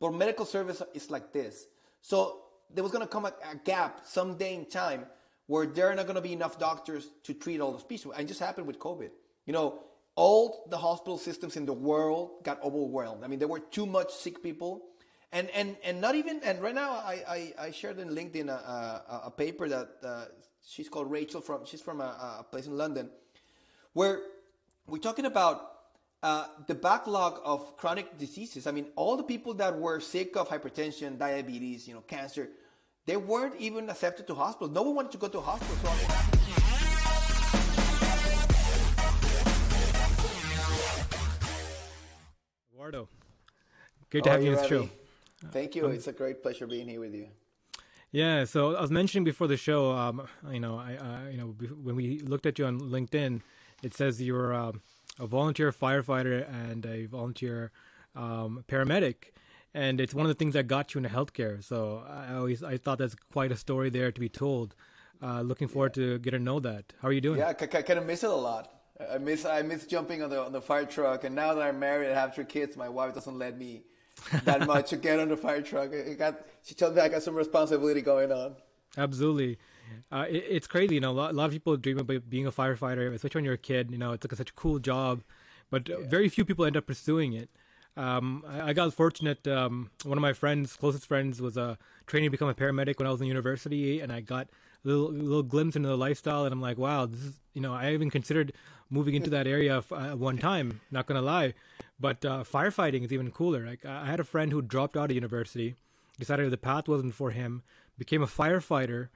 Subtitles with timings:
[0.00, 1.66] But medical service is like this.
[2.02, 5.06] So there was going to come a, a gap someday in time
[5.46, 8.12] where there are not going to be enough doctors to treat all those people.
[8.12, 9.10] And just happened with COVID.
[9.46, 9.80] You know,
[10.14, 13.24] all the hospital systems in the world got overwhelmed.
[13.24, 14.84] I mean, there were too much sick people.
[15.32, 18.52] And, and, and not even, and right now I, I, I shared in LinkedIn a,
[18.52, 20.24] a, a paper that uh,
[20.66, 23.10] she's called Rachel from, she's from a, a place in London,
[23.92, 24.20] where
[24.86, 25.77] we're talking about
[26.22, 28.66] uh, the backlog of chronic diseases.
[28.66, 32.48] I mean, all the people that were sick of hypertension, diabetes, you know, cancer,
[33.06, 34.72] they weren't even accepted to hospitals.
[34.72, 35.76] No one wanted to go to a hospital.
[35.82, 36.18] So
[42.72, 43.08] Eduardo,
[44.10, 44.88] great to have you on the show.
[45.52, 45.86] Thank you.
[45.86, 47.28] Um, it's a great pleasure being here with you.
[48.10, 51.54] Yeah, so I was mentioning before the show, um, you know, I, uh, you know,
[51.82, 53.42] when we looked at you on LinkedIn,
[53.82, 54.72] it says you're uh,
[55.18, 57.70] a volunteer firefighter and a volunteer
[58.14, 59.32] um, paramedic,
[59.74, 61.62] and it's one of the things that got you into healthcare.
[61.62, 64.74] So I always I thought that's quite a story there to be told.
[65.20, 66.04] Uh, looking forward yeah.
[66.04, 66.92] to get to know that.
[67.02, 67.40] How are you doing?
[67.40, 68.72] Yeah, I, I kind of miss it a lot.
[69.12, 71.78] I miss I miss jumping on the on the fire truck, and now that I'm
[71.78, 73.82] married and have three kids, my wife doesn't let me
[74.44, 75.92] that much to get on the fire truck.
[75.92, 78.56] It got she told me I got some responsibility going on.
[78.96, 79.58] Absolutely.
[80.10, 81.10] Uh, it, it's crazy, you know.
[81.10, 83.58] A lot, a lot, of people dream about being a firefighter, especially when you're a
[83.58, 83.90] kid.
[83.90, 85.22] You know, it's like such a cool job,
[85.70, 85.96] but yeah.
[86.06, 87.48] very few people end up pursuing it.
[87.96, 89.46] Um, I, I, got fortunate.
[89.48, 93.08] Um, one of my friends, closest friends, was a training to become a paramedic when
[93.08, 94.46] I was in university, and I got
[94.84, 97.40] a little, little glimpse into the lifestyle, and I'm like, wow, this is.
[97.54, 98.52] You know, I even considered
[98.88, 100.80] moving into that area uh, one time.
[100.92, 101.54] Not gonna lie,
[101.98, 103.66] but uh, firefighting is even cooler.
[103.66, 105.74] Like I had a friend who dropped out of university,
[106.18, 107.62] decided the path wasn't for him,
[107.98, 109.08] became a firefighter,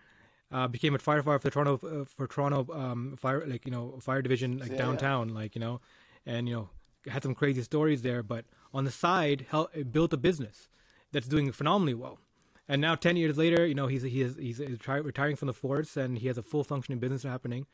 [0.53, 4.23] uh, became a firefighter for Toronto uh, for Toronto um, fire like you know fire
[4.23, 5.35] division like yeah, downtown, yeah.
[5.35, 5.81] like you know,
[6.27, 6.69] and you know
[7.11, 8.23] had some crazy stories there.
[8.23, 10.69] But on the side, helped, built a business
[11.13, 12.19] that's doing phenomenally well.
[12.69, 15.97] And now, ten years later, you know he's he's he's, he's retiring from the force,
[15.97, 17.67] and he has a full functioning business happening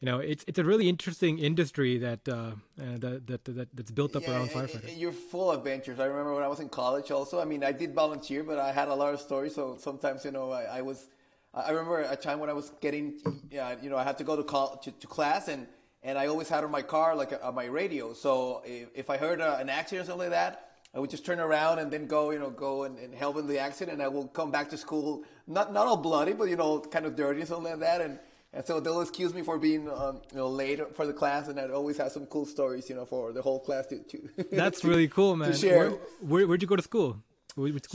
[0.00, 2.52] you know, it's it's a really interesting industry that uh, uh,
[2.98, 4.98] that, that, that that's built up yeah, around firefighting.
[4.98, 5.98] You're full of adventures.
[5.98, 7.10] I remember when I was in college.
[7.10, 9.54] Also, I mean, I did volunteer, but I had a lot of stories.
[9.54, 11.08] So sometimes, you know, I, I was.
[11.56, 13.18] I remember a time when I was getting,
[13.50, 15.66] yeah, you know, I had to go to, call, to, to class, and
[16.02, 18.12] and I always had on my car like a, my radio.
[18.12, 21.26] So if, if I heard a, an accident or something like that, I would just
[21.26, 23.94] turn around and then go, you know, go and, and help in the accident.
[23.94, 27.06] And I will come back to school, not not all bloody, but you know, kind
[27.06, 28.00] of dirty or something like that.
[28.02, 28.18] And
[28.52, 31.58] and so they'll excuse me for being, um, you know, late for the class, and
[31.58, 33.98] I'd always have some cool stories, you know, for the whole class to.
[33.98, 35.52] to That's really cool, man.
[35.52, 35.90] To share.
[35.90, 37.22] Where, where, would you go to school?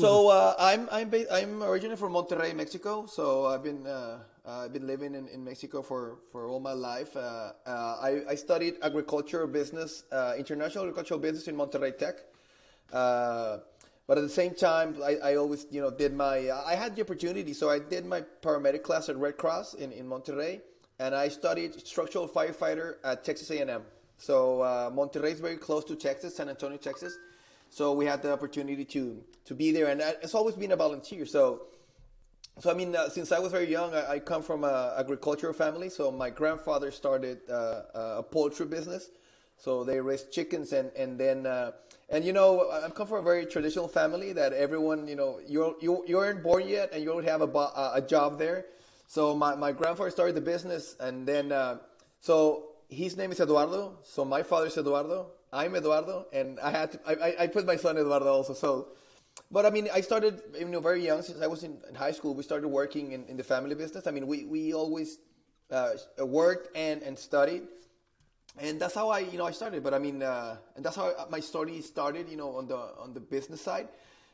[0.01, 3.05] So uh, I'm I'm ba- I'm originally from Monterrey, Mexico.
[3.05, 6.73] So I've been uh, uh, I've been living in, in Mexico for, for all my
[6.73, 7.15] life.
[7.15, 12.15] Uh, uh, I, I studied agricultural business, uh, international agricultural business in Monterrey Tech.
[12.91, 17.01] But at the same time, I, I always, you know, did my, I had the
[17.03, 17.53] opportunity.
[17.53, 20.61] So I did my paramedic class at Red Cross in, in Monterrey,
[20.99, 23.83] and I studied structural firefighter at Texas A&M.
[24.17, 27.17] So uh, Monterrey is very close to Texas, San Antonio, Texas.
[27.71, 31.25] So we had the opportunity to to be there, and it's always been a volunteer.
[31.25, 31.67] So,
[32.59, 35.53] so I mean, uh, since I was very young, I, I come from a agricultural
[35.53, 35.89] family.
[35.89, 39.09] So my grandfather started uh, a poultry business.
[39.55, 41.71] So they raised chickens, and and then uh,
[42.09, 45.75] and you know, I come from a very traditional family that everyone, you know, you're
[45.79, 47.47] you, you aren't born yet, and you don't have a
[47.95, 48.65] a job there.
[49.07, 51.77] So my, my grandfather started the business, and then uh,
[52.19, 53.99] so his name is Eduardo.
[54.03, 55.31] So my father is Eduardo.
[55.53, 58.53] I'm Eduardo, and I had to, I, I put my son Eduardo also.
[58.53, 58.89] So,
[59.51, 62.11] but I mean, I started you know very young since I was in, in high
[62.11, 62.33] school.
[62.33, 64.07] We started working in, in the family business.
[64.07, 65.19] I mean, we we always
[65.69, 67.63] uh, worked and and studied
[68.59, 69.83] and that's how I, you know, I started.
[69.83, 72.29] But I mean, uh, and that's how my story started.
[72.29, 73.87] You know, on the on the business side,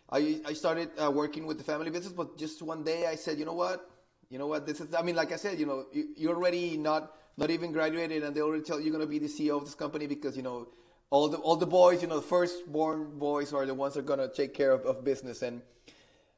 [0.09, 2.13] I I started uh, working with the family business.
[2.13, 3.89] But just one day, I said, you know what,
[4.29, 4.93] you know what, this is.
[4.93, 8.35] I mean, like I said, you know, you, you're already not not even graduated, and
[8.35, 10.67] they already tell you you're gonna be the CEO of this company because you know
[11.09, 14.03] all the all the boys, you know, the firstborn boys are the ones that are
[14.03, 15.61] gonna take care of, of business and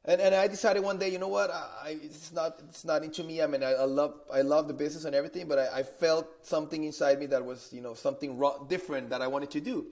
[0.04, 3.22] and and I decided one day, you know what, I, it's not it's not into
[3.22, 3.42] me.
[3.42, 6.26] I mean, I, I love I love the business and everything, but I, I, felt
[6.46, 9.86] something inside me that was you know something different that I wanted to do.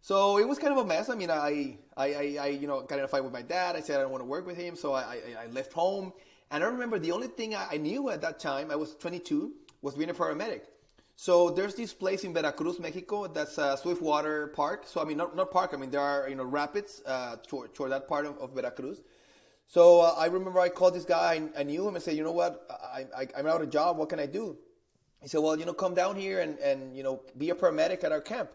[0.00, 1.08] So it was kind of a mess.
[1.08, 3.74] I mean, I I, I, you know got in a fight with my dad.
[3.74, 6.12] I said I don't want to work with him, so I, I, left home.
[6.52, 9.52] And I remember the only thing I knew at that time, I was 22,
[9.82, 10.62] was being a paramedic.
[11.20, 14.84] So there's this place in Veracruz, Mexico, that's a Swiftwater Park.
[14.86, 15.72] So I mean, not, not park.
[15.74, 19.00] I mean, there are you know rapids uh, toward, toward that part of, of Veracruz.
[19.66, 21.42] So uh, I remember I called this guy.
[21.56, 22.64] I, I knew him and said, you know what?
[22.70, 23.96] I, I, I'm out of job.
[23.96, 24.58] What can I do?
[25.20, 28.04] He said, well, you know, come down here and, and you know, be a paramedic
[28.04, 28.50] at our camp.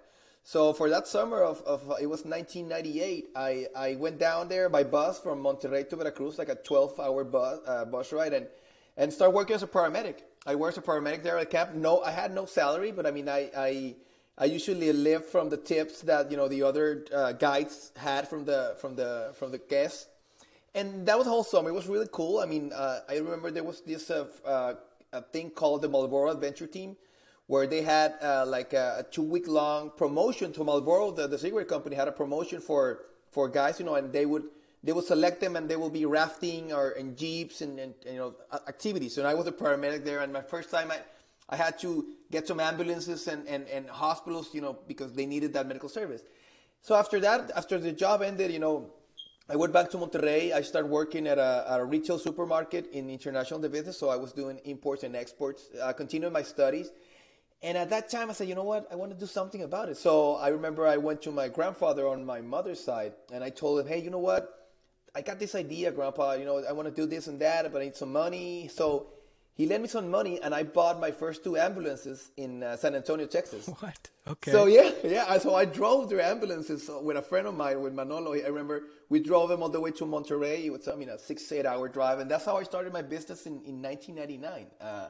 [0.46, 4.86] So for that summer of, of it was 1998, I, I went down there by
[4.86, 8.48] bus from Monterrey to Veracruz, like a 12 hour bus, uh, bus ride, and,
[8.96, 10.20] and start working as a paramedic.
[10.46, 11.74] I worked as a paramedic there at camp.
[11.74, 13.96] No, I had no salary, but I mean, I, I,
[14.38, 18.44] I usually lived from the tips that you know the other uh, guides had from
[18.44, 20.08] the from the from the guests,
[20.76, 21.70] and that was summer.
[21.70, 22.40] It was really cool.
[22.40, 24.74] I mean, uh, I remember there was this uh, uh
[25.14, 26.98] a thing called the Marlboro Adventure Team,
[27.48, 31.12] where they had uh, like a, a, two week long promotion to Marlboro.
[31.12, 34.44] The, the cigarette company had a promotion for for guys, you know, and they would
[34.84, 38.16] they will select them and they will be rafting or in jeeps and, and, and
[38.16, 38.36] you know
[38.68, 39.18] activities.
[39.18, 41.00] And I was a paramedic there, and my first time I
[41.50, 45.54] I had to get some ambulances and, and, and hospitals, you know, because they needed
[45.54, 46.22] that medical service.
[46.82, 48.92] So after that, after the job ended, you know,
[49.50, 50.54] I went back to Monterrey.
[50.54, 53.98] I started working at a, at a retail supermarket in international business.
[53.98, 55.70] So I was doing imports and exports.
[55.80, 56.92] Uh, I continued my studies.
[57.62, 58.88] And at that time, I said, you know what?
[58.92, 59.98] I want to do something about it.
[59.98, 63.80] So I remember I went to my grandfather on my mother's side and I told
[63.80, 64.63] him, hey, you know what?
[65.16, 66.34] I got this idea, Grandpa.
[66.34, 68.68] You know, I want to do this and that, but I need some money.
[68.74, 69.08] So
[69.56, 72.96] he lent me some money and I bought my first two ambulances in uh, San
[72.96, 73.70] Antonio, Texas.
[73.80, 74.10] What?
[74.28, 74.52] Okay.
[74.52, 75.38] So yeah, yeah.
[75.38, 78.34] So I drove their ambulances with a friend of mine, with Manolo.
[78.34, 80.66] I remember we drove them all the way to Monterrey.
[80.66, 83.02] It was I mean a six eight hour drive, and that's how I started my
[83.04, 84.68] business in, in 1999.
[84.82, 85.10] Uh,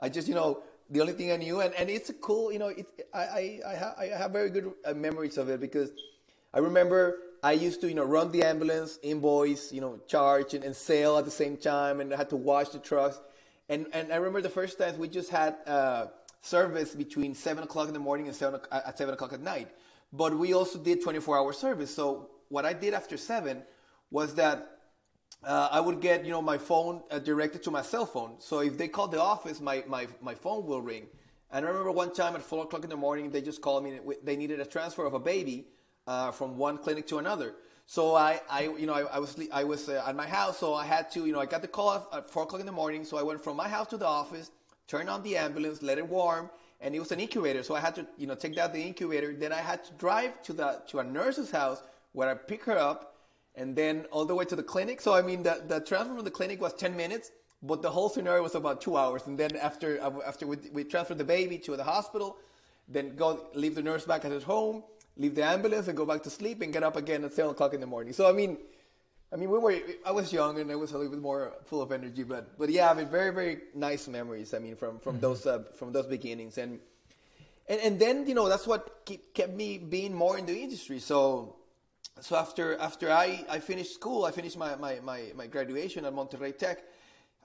[0.00, 2.60] I just you know the only thing I knew, and, and it's a cool you
[2.60, 5.90] know it, I I I, ha- I have very good uh, memories of it because
[6.54, 10.64] I remember I used to, you know, run the ambulance, invoice, you know, charge and,
[10.64, 13.20] and sell at the same time, and I had to wash the trucks.
[13.68, 16.06] And and I remember the first times we just had uh,
[16.40, 19.68] service between seven o'clock in the morning and seven at seven o'clock at night.
[20.10, 21.94] But we also did 24 hour service.
[21.94, 23.62] So what I did after seven
[24.10, 24.78] was that
[25.42, 28.36] uh, I would get you know my phone uh, directed to my cell phone.
[28.38, 31.08] So if they called the office, my, my, my phone will ring.
[31.50, 34.00] And I remember one time at four o'clock in the morning, they just called me.
[34.22, 35.66] They needed a transfer of a baby
[36.06, 37.54] uh, from one clinic to another.
[37.86, 40.74] So I, I you know, I, I was I was uh, at my house, so
[40.74, 43.04] I had to, you know, I got the call at four o'clock in the morning.
[43.04, 44.50] So I went from my house to the office,
[44.88, 46.48] turned on the ambulance, let it warm,
[46.80, 47.62] and it was an incubator.
[47.62, 49.34] So I had to, you know, take out the incubator.
[49.34, 52.78] Then I had to drive to the to a nurse's house where I pick her
[52.78, 53.16] up,
[53.54, 55.00] and then all the way to the clinic.
[55.02, 58.08] So I mean, the the transfer from the clinic was ten minutes, but the whole
[58.08, 59.26] scenario was about two hours.
[59.26, 62.38] And then after after we, we transferred the baby to the hospital,
[62.88, 64.84] then go leave the nurse back at his home
[65.16, 67.74] leave the ambulance and go back to sleep and get up again at seven o'clock
[67.74, 68.12] in the morning.
[68.12, 68.58] So I mean,
[69.32, 69.76] I mean, we were.
[70.06, 72.70] I was young and I was a little bit more full of energy, but but
[72.70, 74.54] yeah, I mean, very very nice memories.
[74.54, 75.22] I mean, from from mm-hmm.
[75.22, 76.80] those uh, from those beginnings and.
[77.66, 80.98] And, and then you know that's what keep, kept me being more in the industry.
[80.98, 81.56] So
[82.20, 86.12] so after after I, I finished school, I finished my, my, my, my graduation at
[86.12, 86.84] Monterrey Tech.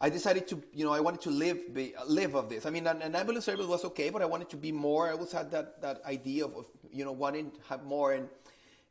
[0.02, 2.66] I decided to, you know, I wanted to live be, live of this.
[2.66, 5.10] I mean, an, an, ambulance service was okay, but I wanted to be more.
[5.10, 8.30] I always had that, that idea of, of you know, wanting to have more and,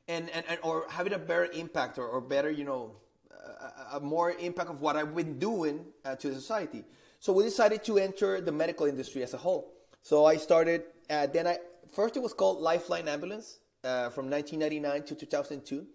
[0.06, 2.96] and, and, and or having a better impact or, or better, you know,
[3.30, 6.84] a, a, more impact of what I've been doing uh, to society.
[7.20, 9.72] So we decided to enter the medical industry as a whole.
[10.02, 11.58] So I started, uh, then I,
[11.90, 15.86] first it was called Lifeline Ambulance uh, from 1999 to 2002.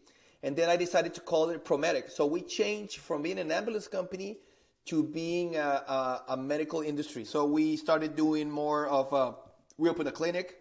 [0.41, 2.09] And then I decided to call it ProMedic.
[2.09, 4.39] So we changed from being an ambulance company
[4.85, 7.23] to being a, a, a, medical industry.
[7.23, 9.35] So we started doing more of a,
[9.77, 10.59] we opened a clinic,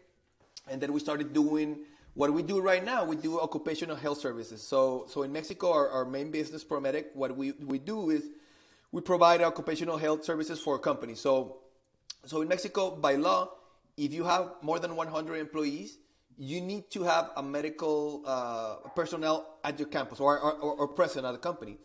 [0.69, 1.81] and then we started doing
[2.15, 3.05] what we do right now.
[3.05, 4.63] We do occupational health services.
[4.63, 8.25] So so in Mexico, our, our main business, ProMedic, what we, we do is
[8.93, 11.21] we provide occupational health services for companies.
[11.21, 11.59] So
[12.25, 13.51] so in Mexico, by law,
[13.97, 15.99] if you have more than 100 employees,
[16.39, 21.27] you need to have a medical uh, personnel at your campus or, or, or present
[21.27, 21.79] at the company.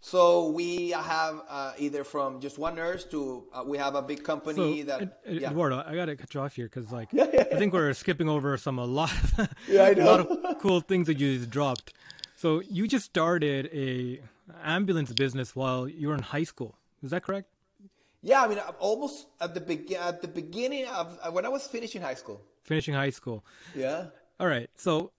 [0.00, 4.22] So we have uh, either from just one nurse to uh, we have a big
[4.22, 5.02] company so, that.
[5.02, 5.50] Ed, yeah.
[5.50, 8.28] Eduardo, I gotta cut you off here because like yeah, yeah, I think we're skipping
[8.28, 11.92] over some a lot of yeah, a lot of cool things that you just dropped.
[12.36, 14.20] So you just started a
[14.62, 16.76] ambulance business while you were in high school.
[17.02, 17.48] Is that correct?
[18.22, 22.02] Yeah, I mean, almost at the be- at the beginning of when I was finishing
[22.02, 22.40] high school.
[22.62, 23.44] Finishing high school.
[23.74, 24.06] Yeah.
[24.40, 25.10] All right, so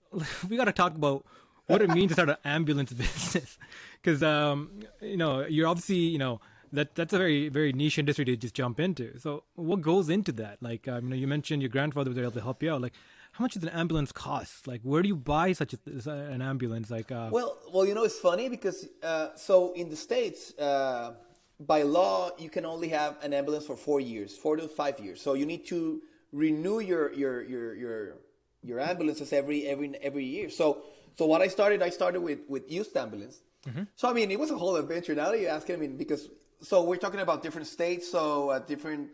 [0.48, 1.26] we got to talk about
[1.70, 3.58] what it means to start an ambulance business
[4.02, 4.72] because um,
[5.02, 8.56] you know you're obviously you know that that's a very very niche industry to just
[8.56, 9.18] jump into.
[9.20, 10.58] So what goes into that?
[10.62, 12.82] Like um, you know you mentioned your grandfather was able to help you out.
[12.82, 12.94] Like
[13.34, 14.68] how much does an ambulance cost?
[14.68, 16.90] Like where do you buy such a, an ambulance?
[16.90, 20.58] Like uh, well well you know it's funny because uh, so in the states.
[20.58, 21.14] Uh,
[21.62, 25.20] by law, you can only have an ambulance for four years, four to five years.
[25.20, 28.14] So you need to renew your your your your
[28.64, 30.50] your ambulances every every every year.
[30.50, 30.84] So
[31.18, 33.84] so what I started, I started with with used ambulance, Mm-hmm.
[33.96, 35.14] So I mean, it was a whole adventure.
[35.14, 36.30] Now that you ask, I mean, because
[36.62, 39.10] so we're talking about different states, so uh, different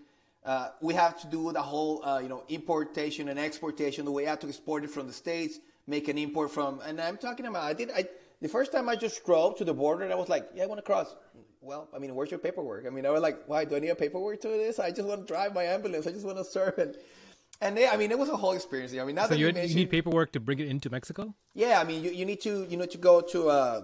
[0.46, 4.06] Uh, we have to do the whole, uh, you know, importation and exportation.
[4.06, 7.02] The way I had to export it from the states, make an import from, and
[7.02, 7.64] I'm talking about.
[7.72, 7.90] I did.
[7.90, 8.02] I
[8.46, 10.68] the first time I just drove to the border, and I was like, yeah, I
[10.72, 11.10] want to cross.
[11.62, 12.86] Well, I mean, where's your paperwork?
[12.86, 14.78] I mean, I was like, why do I need a paperwork to this?
[14.78, 16.06] I just want to drive my ambulance.
[16.06, 16.94] I just want to serve and.
[17.62, 18.94] And they, I mean, it was a whole experience.
[18.94, 21.34] I mean, now So that you, you, you need paperwork to bring it into Mexico.
[21.54, 23.82] yeah, I mean, you, you need to you need to go to uh,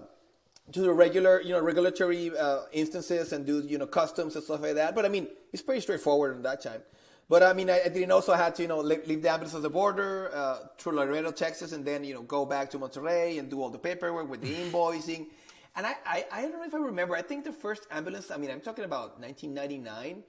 [0.72, 4.60] to the regular you know regulatory uh, instances and do you know customs and stuff
[4.60, 4.94] like that.
[4.94, 6.82] But I mean, it's pretty straightforward in that time.
[7.28, 9.54] But I mean, I, I didn't also had to you know leave, leave the ambulance
[9.54, 13.38] at the border uh, through Laredo, Texas, and then you know go back to Monterrey
[13.38, 15.28] and do all the paperwork with the invoicing.
[15.76, 17.16] And I, I I don't know if I remember.
[17.16, 18.30] I think the first ambulance.
[18.30, 20.22] I mean, I'm talking about 1999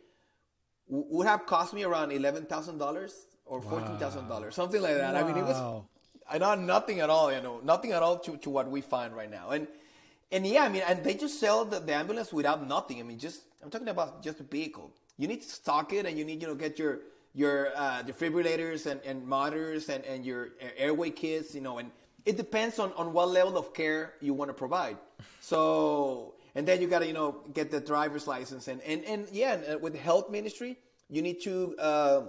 [0.88, 3.13] would have cost me around eleven thousand dollars
[3.45, 5.15] or fourteen thousand dollars, something like that.
[5.15, 5.85] I mean, it was Wow.
[6.29, 9.15] I know nothing at all, you know, nothing at all to, to what we find
[9.15, 9.50] right now.
[9.50, 9.67] And
[10.31, 13.00] and yeah, I mean, and they just sell the, the ambulance without nothing.
[13.00, 14.91] I mean, just I'm talking about just a vehicle.
[15.17, 17.01] You need to stock it, and you need you know get your
[17.35, 21.89] your uh, defibrillators and, and monitors and, and your airway kits, you know, and
[22.25, 24.97] it depends on, on what level of care you want to provide.
[25.39, 29.27] So and then you got to you know get the driver's license and and, and
[29.31, 31.75] yeah, and, uh, with the health ministry, you need to.
[31.77, 32.21] Uh,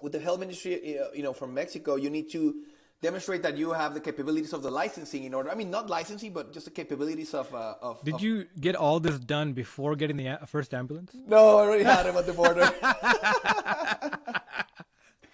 [0.00, 2.54] with the health ministry, uh, you know, from Mexico, you need to
[3.02, 5.50] demonstrate that you have the capabilities of the licensing in order.
[5.50, 7.54] I mean, not licensing, but just the capabilities of.
[7.54, 11.12] Uh, of Did of- you get all this done before getting the first ambulance?
[11.26, 12.70] No, I already had him at the border.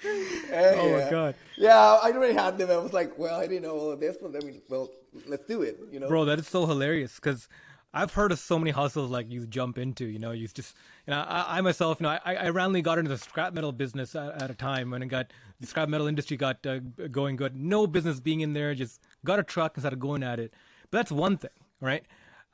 [0.54, 2.70] Oh my god, Yeah, I already had them.
[2.70, 4.90] I was like, well, I didn't know all of this, but I mean, well,
[5.26, 5.78] let's do it.
[5.90, 7.48] You know, bro, that is so hilarious because
[7.94, 10.06] I've heard of so many hustles like you jump into.
[10.06, 10.74] You know, you just,
[11.06, 13.72] you know, I, I myself, you know, I, I randomly got into the scrap metal
[13.72, 16.78] business at, at a time when it got the scrap metal industry got uh,
[17.10, 17.54] going good.
[17.54, 20.54] No business being in there, just got a truck and started going at it.
[20.90, 22.04] But that's one thing, right?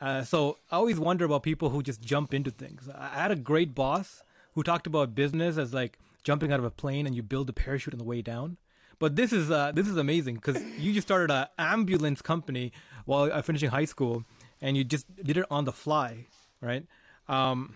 [0.00, 2.88] Uh, so I always wonder about people who just jump into things.
[2.94, 4.22] I had a great boss
[4.54, 7.52] who talked about business as like jumping out of a plane and you build a
[7.52, 8.56] parachute on the way down.
[8.98, 12.72] But this is uh, this is amazing because you just started an ambulance company
[13.04, 14.24] while uh, finishing high school,
[14.60, 16.26] and you just did it on the fly,
[16.60, 16.84] right?
[17.28, 17.74] Um,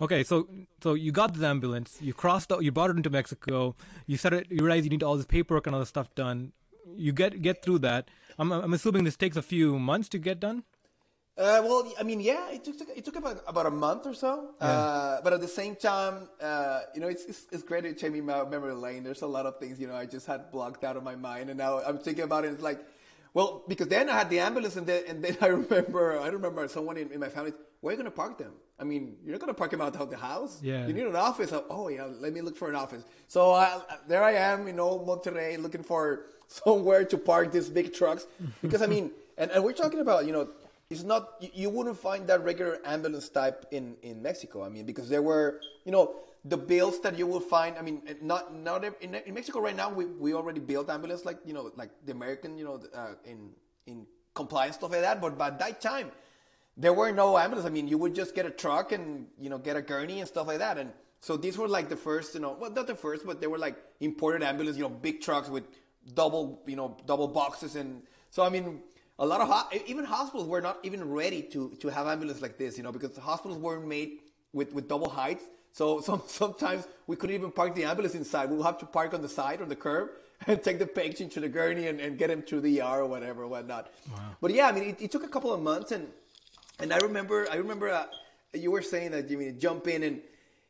[0.00, 0.48] okay, so
[0.82, 3.74] so you got the ambulance, you crossed, out, you brought it into Mexico,
[4.06, 6.52] you it, you realize you need all this paperwork and all this stuff done.
[6.96, 8.08] You get get through that.
[8.38, 10.64] I'm I'm assuming this takes a few months to get done.
[11.38, 14.50] Uh, well, I mean, yeah, it took it took about, about a month or so.
[14.60, 18.12] Uh, but at the same time, uh, you know, it's, it's it's great to take
[18.12, 19.02] me my memory lane.
[19.02, 21.48] There's a lot of things you know I just had blocked out of my mind,
[21.48, 22.52] and now I'm thinking about it.
[22.52, 22.80] It's like,
[23.34, 26.66] well, because then I had the ambulance, and then and then I remember I remember
[26.68, 27.52] someone in, in my family.
[27.80, 28.52] Where are you gonna park them?
[28.78, 30.60] I mean, you're not gonna park them out of the house.
[30.62, 30.86] Yeah.
[30.86, 31.52] You need an office.
[31.70, 33.04] Oh yeah, let me look for an office.
[33.28, 37.94] So I, there I am, you know, Monterrey, looking for somewhere to park these big
[37.94, 38.26] trucks
[38.62, 40.48] because I mean, and, and we're talking about you know
[40.90, 44.62] it's not you, you wouldn't find that regular ambulance type in in Mexico.
[44.62, 47.78] I mean, because there were you know the bills that you will find.
[47.78, 49.90] I mean, not not in, in Mexico right now.
[49.90, 53.50] We, we already built ambulance like you know like the American you know uh, in
[53.86, 55.20] in compliance stuff like that.
[55.20, 56.10] But by that time,
[56.76, 57.66] there were no ambulances.
[57.66, 60.28] I mean, you would just get a truck and you know get a gurney and
[60.28, 60.78] stuff like that.
[60.78, 63.46] And so these were like the first, you know, well not the first, but they
[63.46, 65.64] were like imported ambulances you know, big trucks with
[66.14, 67.76] double, you know, double boxes.
[67.76, 68.80] And so I mean,
[69.20, 72.58] a lot of ho- even hospitals were not even ready to to have ambulances like
[72.58, 74.22] this, you know, because the hospitals weren't made
[74.52, 75.44] with with double heights.
[75.72, 78.50] So some, sometimes we couldn't even park the ambulance inside.
[78.50, 80.10] We would have to park on the side on the curb
[80.46, 83.06] and take the patient to the gurney and, and get him to the ER or
[83.06, 83.90] whatever, whatnot.
[84.40, 86.08] But yeah, I mean, it, it took a couple of months and
[86.78, 88.06] and I remember, I remember uh,
[88.54, 90.20] you were saying that you mean jump in and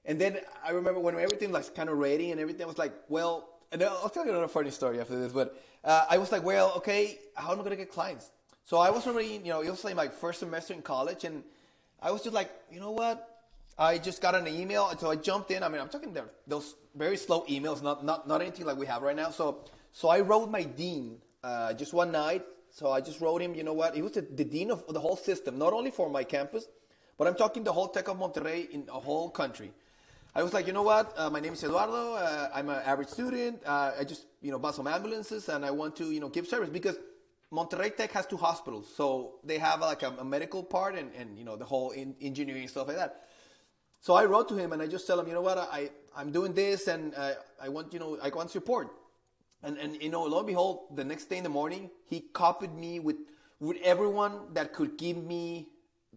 [0.04, 3.48] and then I remember when everything was kind of ready and everything was like, well,
[3.70, 6.72] and I'll tell you another funny story after this, but uh, I was like, well,
[6.78, 8.30] okay, how am I gonna get clients?
[8.64, 11.42] So I was already, you know, it was like my first semester in college, and
[12.00, 13.31] I was just like, you know what?
[13.78, 15.62] I just got an email, so I jumped in.
[15.62, 18.86] I mean, I'm talking there, those very slow emails, not not not anything like we
[18.86, 19.30] have right now.
[19.30, 22.44] So so I wrote my dean uh, just one night.
[22.70, 23.94] So I just wrote him, you know what?
[23.94, 26.66] He was the, the dean of the whole system, not only for my campus,
[27.18, 29.72] but I'm talking the whole Tech of Monterrey in the whole country.
[30.34, 31.12] I was like, you know what?
[31.14, 32.14] Uh, my name is Eduardo.
[32.14, 33.60] Uh, I'm an average student.
[33.66, 36.48] Uh, I just, you know, bought some ambulances and I want to, you know, give
[36.48, 36.96] service because
[37.52, 38.88] Monterrey Tech has two hospitals.
[38.96, 42.14] So they have like a, a medical part and, and, you know, the whole in,
[42.22, 43.26] engineering stuff like that.
[44.02, 45.56] So I wrote to him and I just tell him, you know what?
[45.56, 48.88] I, I'm doing this and uh, I want, you know, I want support.
[49.62, 52.74] And, and, you know, lo and behold, the next day in the morning, he copied
[52.74, 53.14] me with,
[53.60, 55.68] with everyone that could give me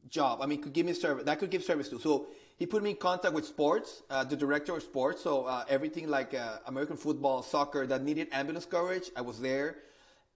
[0.10, 0.40] job.
[0.42, 1.26] I mean, could give me service.
[1.26, 2.00] That could give service to.
[2.00, 2.26] So
[2.58, 5.22] he put me in contact with sports, uh, the director of sports.
[5.22, 9.78] So uh, everything like uh, American football, soccer that needed ambulance coverage, I was there.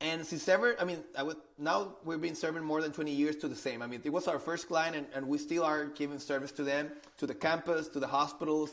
[0.01, 3.36] And since ever, I mean, I would now we've been serving more than 20 years
[3.38, 3.82] to the same.
[3.82, 6.63] I mean, it was our first client, and, and we still are giving service to
[6.63, 8.72] them, to the campus, to the hospitals.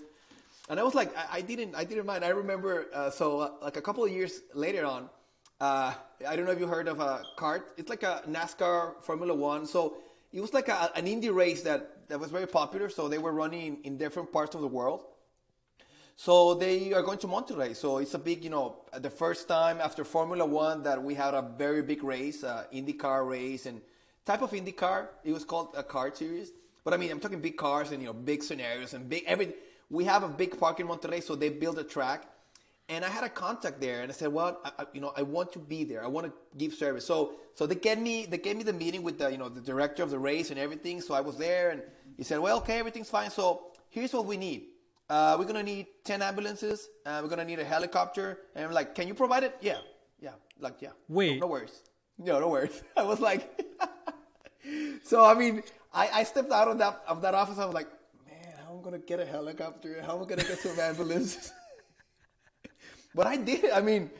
[0.70, 2.24] and I was like, I, I didn't, I didn't mind.
[2.24, 5.10] I remember, uh, so uh, like a couple of years later on,
[5.60, 5.94] uh,
[6.28, 7.72] I don't know if you heard of a CART.
[7.76, 9.66] It's like a NASCAR Formula One.
[9.66, 9.96] So
[10.32, 12.88] it was like a, an Indy race that that was very popular.
[12.88, 15.04] So they were running in different parts of the world.
[16.16, 17.76] So they are going to Monterrey.
[17.76, 21.34] So it's a big, you know, the first time after Formula One that we had
[21.34, 23.82] a very big race, uh, IndyCar race, and
[24.24, 25.08] type of IndyCar.
[25.24, 26.52] It was called a car series.
[26.84, 29.52] But I mean, I'm talking big cars and you know, big scenarios and big every.
[29.90, 32.24] We have a big park in Monterrey, so they built a track.
[32.88, 35.52] And I had a contact there, and I said, "Well, I, you know, I want
[35.52, 36.02] to be there.
[36.02, 39.02] I want to give service." So, so they get me, they gave me the meeting
[39.02, 41.00] with the, you know, the director of the race and everything.
[41.00, 41.82] So I was there, and
[42.16, 43.30] he said, "Well, okay, everything's fine.
[43.30, 44.66] So here's what we need.
[45.08, 46.88] Uh, we're gonna need 10 ambulances.
[47.04, 48.38] Uh, we're gonna need a helicopter.
[48.54, 49.56] And I'm like, can you provide it?
[49.60, 49.78] Yeah,
[50.20, 50.90] yeah, like yeah.
[51.08, 51.82] Wait, no, no worries.
[52.18, 52.82] No, no worries.
[52.96, 53.62] I was like,
[55.04, 55.62] so I mean,
[55.94, 57.58] I, I stepped out of that of that office.
[57.58, 57.88] I was like,
[58.26, 60.02] man, how am I gonna get a helicopter?
[60.02, 61.52] How am I gonna get some ambulances?
[63.14, 63.70] but I did.
[63.70, 64.10] I mean,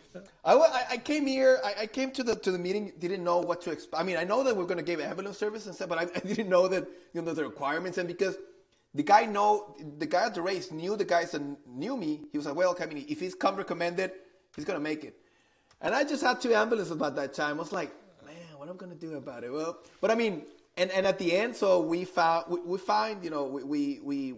[0.45, 1.59] I, I came here.
[1.65, 2.93] I, I, came to the to the meeting.
[3.01, 4.01] Didn't know what to expect.
[4.01, 6.21] I mean, I know that we're gonna give ambulance service and stuff, but I, I
[6.21, 8.37] didn't know that you know the requirements and because
[8.97, 12.23] the guy know the guy at the race knew the guys that knew me.
[12.33, 12.85] He was like, well, I
[13.15, 14.11] if he's come recommended,
[14.57, 15.15] he's gonna make it.
[15.83, 17.57] And I just had two ambulances about that time.
[17.59, 17.93] I was like,
[18.25, 19.53] man, what am I gonna do about it?
[19.53, 20.47] Well, but I mean,
[20.79, 24.01] and and at the end, so we found we, we find you know we we.
[24.03, 24.35] we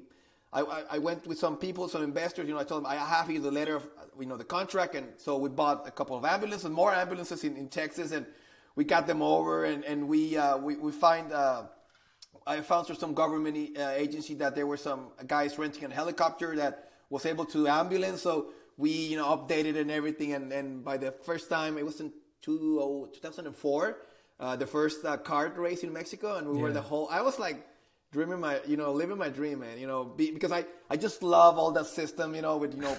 [0.51, 0.63] I,
[0.93, 2.49] I went with some people, some investors.
[2.49, 3.87] You know, I told them I have here the letter of
[4.19, 7.55] you know the contract, and so we bought a couple of ambulances, more ambulances in,
[7.55, 8.25] in Texas, and
[8.75, 11.65] we got them over, and and we uh, we we find uh,
[12.47, 16.57] I found through some government uh, agency that there were some guys renting a helicopter
[16.57, 18.23] that was able to ambulance.
[18.23, 20.33] So we, you know, updated and everything.
[20.33, 23.99] And, and by the first time, it was in two, 2004,
[24.41, 26.37] uh, the first uh, CART race in Mexico.
[26.37, 26.63] And we yeah.
[26.63, 27.67] were the whole, I was like
[28.13, 31.23] dreaming my, you know, living my dream, man, you know, be, because I, I just
[31.23, 32.97] love all that system, you know, with, you know,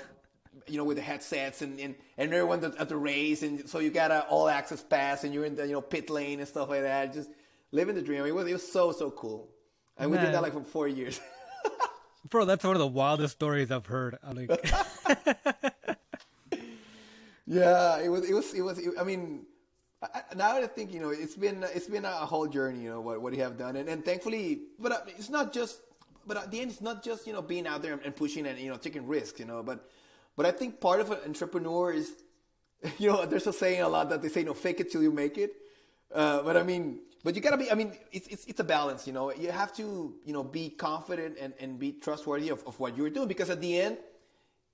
[0.68, 3.42] you know, with the headsets and, and, and everyone at the race.
[3.42, 6.10] And so you got a all access pass and you're in the, you know, pit
[6.10, 7.14] lane and stuff like that.
[7.14, 7.30] Just,
[7.72, 8.26] living the dream.
[8.26, 9.50] It was it was so so cool,
[9.98, 10.20] and Man.
[10.20, 11.20] we did that like for four years.
[12.30, 14.18] Bro, that's one of the wildest stories I've heard.
[14.22, 14.50] I'm like,
[17.48, 18.78] yeah, it was it was it was.
[18.78, 19.46] It, I mean,
[20.04, 22.84] I, now I think you know it's been it's been a whole journey.
[22.84, 25.82] You know what what you have done, and and thankfully, but uh, it's not just.
[26.28, 28.60] But at the end, it's not just you know being out there and pushing and
[28.60, 29.40] you know taking risks.
[29.40, 29.90] You know, but
[30.40, 32.14] but I think part of an entrepreneur is,
[32.98, 35.04] you know, there's a saying a lot that they say, you know, fake it till
[35.04, 35.54] you make it.
[36.14, 37.72] Uh, but I mean, but you gotta be.
[37.72, 39.06] I mean, it's, it's it's a balance.
[39.06, 42.80] You know, you have to you know be confident and, and be trustworthy of, of
[42.80, 43.98] what you're doing because at the end,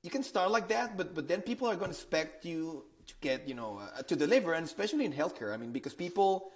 [0.03, 3.13] you can start like that, but but then people are going to expect you to
[3.21, 5.53] get you know uh, to deliver, and especially in healthcare.
[5.53, 6.51] I mean, because people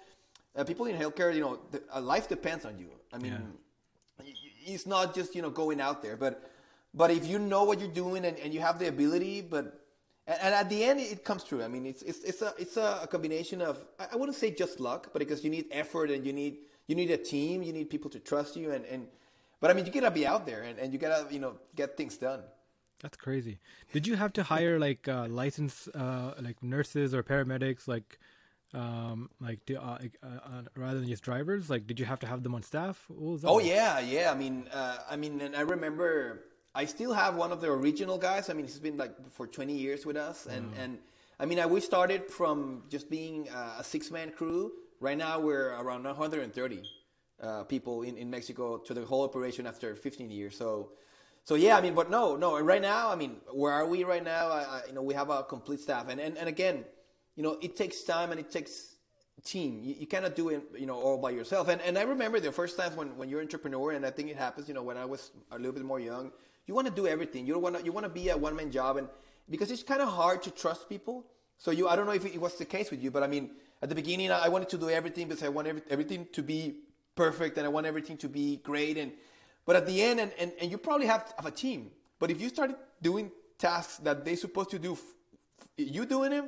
[0.56, 2.90] uh, people in healthcare, you know, the, uh, life depends on you.
[3.12, 3.36] I mean,
[4.24, 4.32] yeah.
[4.66, 6.50] it's not just you know going out there, but
[6.94, 9.79] but if you know what you're doing and, and you have the ability, but
[10.26, 11.62] and, at the end it comes true.
[11.62, 15.08] I mean, it's it's it's a it's a combination of I wouldn't say just luck,
[15.12, 18.10] but because you need effort and you need you need a team, you need people
[18.10, 19.06] to trust you, and and
[19.60, 21.96] but I mean, you gotta be out there and, and you gotta you know get
[21.96, 22.42] things done.
[23.00, 23.60] That's crazy.
[23.92, 28.18] Did you have to hire like uh, licensed uh, like nurses or paramedics like?
[28.72, 32.26] um like do, uh, uh, uh, rather than just drivers like did you have to
[32.26, 33.04] have them on staff
[33.44, 37.50] oh yeah yeah i mean uh, i mean and i remember I still have one
[37.50, 38.48] of the original guys.
[38.48, 40.78] I mean, he's been like for 20 years with us, and mm.
[40.78, 40.98] and
[41.38, 44.72] I mean, I, we started from just being a six man crew.
[45.00, 46.82] Right now, we're around 130
[47.42, 50.56] uh, people in, in Mexico to the whole operation after 15 years.
[50.56, 50.90] So,
[51.44, 52.56] so yeah, I mean, but no, no.
[52.56, 54.48] And right now, I mean, where are we right now?
[54.48, 56.84] I, I, you know, we have a complete staff, and, and and again,
[57.34, 58.94] you know, it takes time and it takes
[59.42, 59.80] team.
[59.82, 61.68] You, you, cannot do it, you know, all by yourself.
[61.68, 64.30] And and I remember the first times when when you're an entrepreneur, and I think
[64.30, 66.30] it happens, you know, when I was a little bit more young
[66.70, 67.48] you want to do everything.
[67.48, 69.08] You want to you want to be a one man job, and
[69.50, 71.26] because it's kind of hard to trust people.
[71.58, 73.50] So you, I don't know if it was the case with you, but I mean,
[73.82, 76.76] at the beginning, I wanted to do everything because I want every, everything to be
[77.16, 78.96] perfect and I want everything to be great.
[78.98, 79.10] And
[79.66, 81.90] but at the end, and, and, and you probably have, have a team.
[82.20, 84.96] But if you started doing tasks that they're supposed to do,
[85.76, 86.46] you doing them,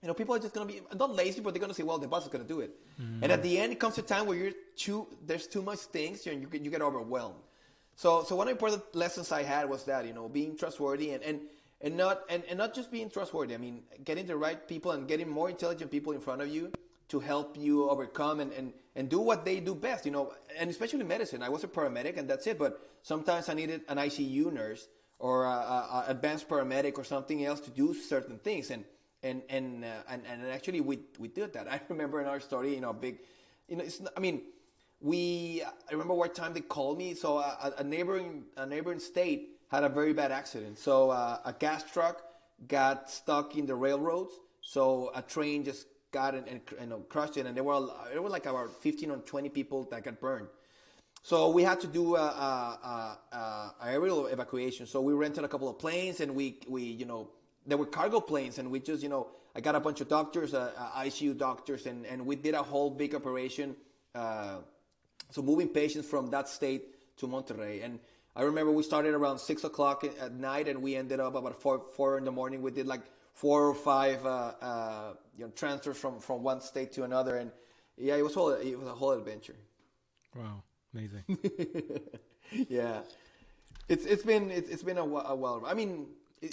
[0.00, 2.06] you know, people are just gonna be not lazy, but they're gonna say, "Well, the
[2.06, 2.70] boss is gonna do it."
[3.02, 3.24] Mm-hmm.
[3.24, 6.24] And at the end, it comes a time where you're too there's too much things,
[6.28, 7.42] and you you get overwhelmed.
[8.00, 11.40] So, so one important lessons I had was that you know being trustworthy and and
[11.82, 13.52] and not and, and not just being trustworthy.
[13.52, 16.72] I mean, getting the right people and getting more intelligent people in front of you
[17.08, 20.70] to help you overcome and, and, and do what they do best, you know, and
[20.70, 21.42] especially medicine.
[21.42, 25.44] I was a paramedic and that's it, but sometimes I needed an ICU nurse or
[25.44, 28.70] a, a, advanced paramedic or something else to do certain things.
[28.70, 28.84] And,
[29.22, 31.68] and, and, uh, and, and actually we, we did that.
[31.70, 33.18] I remember in our story, you know, big,
[33.68, 34.42] you know, it's, I mean,
[35.00, 37.14] we I remember what time they called me.
[37.14, 40.78] So a, a neighboring a neighboring state had a very bad accident.
[40.78, 42.22] So uh, a gas truck
[42.68, 44.32] got stuck in the railroads.
[44.60, 48.28] So a train just got and, and know, crushed it, and there were there were
[48.28, 50.48] like about 15 or 20 people that got burned.
[51.22, 54.86] So we had to do a, a, a, a aerial evacuation.
[54.86, 57.30] So we rented a couple of planes, and we we you know
[57.66, 60.52] there were cargo planes, and we just you know I got a bunch of doctors,
[60.52, 63.76] uh ICU doctors, and and we did a whole big operation.
[64.14, 64.58] Uh,
[65.30, 67.98] so moving patients from that state to Monterrey, and
[68.34, 71.84] I remember we started around six o'clock at night, and we ended up about four
[71.96, 72.62] four in the morning.
[72.62, 73.02] We did like
[73.34, 77.50] four or five uh, uh, you know transfers from from one state to another, and
[77.96, 79.56] yeah, it was whole it was a whole adventure.
[80.34, 80.62] Wow.
[80.94, 81.24] Amazing.
[82.68, 83.00] yeah,
[83.88, 85.62] it's it's been it's, it's been a, a while.
[85.66, 86.06] I mean,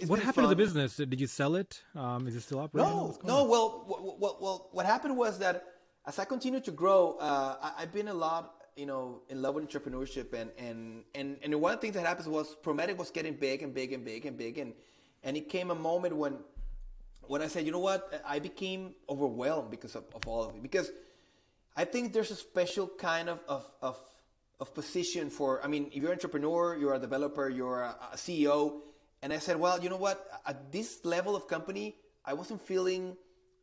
[0.05, 0.43] what happened fun.
[0.43, 0.97] to the business?
[0.97, 1.81] Did you sell it?
[1.95, 2.91] Um, is it still operating?
[2.91, 3.45] No, no.
[3.45, 5.63] Well, well, well, what happened was that
[6.05, 9.55] as I continued to grow, uh, I, have been a lot, you know, in love
[9.55, 13.11] with entrepreneurship, and and and and one of the things that happened was Promedic was
[13.11, 14.73] getting big and big and big and big, and
[15.23, 16.37] and it came a moment when
[17.23, 20.61] when I said, you know what, I became overwhelmed because of, of all of it
[20.61, 20.91] because.
[21.79, 23.99] I think there's a special kind of, of, of
[24.59, 28.15] of position for i mean if you're an entrepreneur you're a developer you're a, a
[28.15, 28.79] ceo
[29.21, 33.15] and i said well you know what at this level of company i wasn't feeling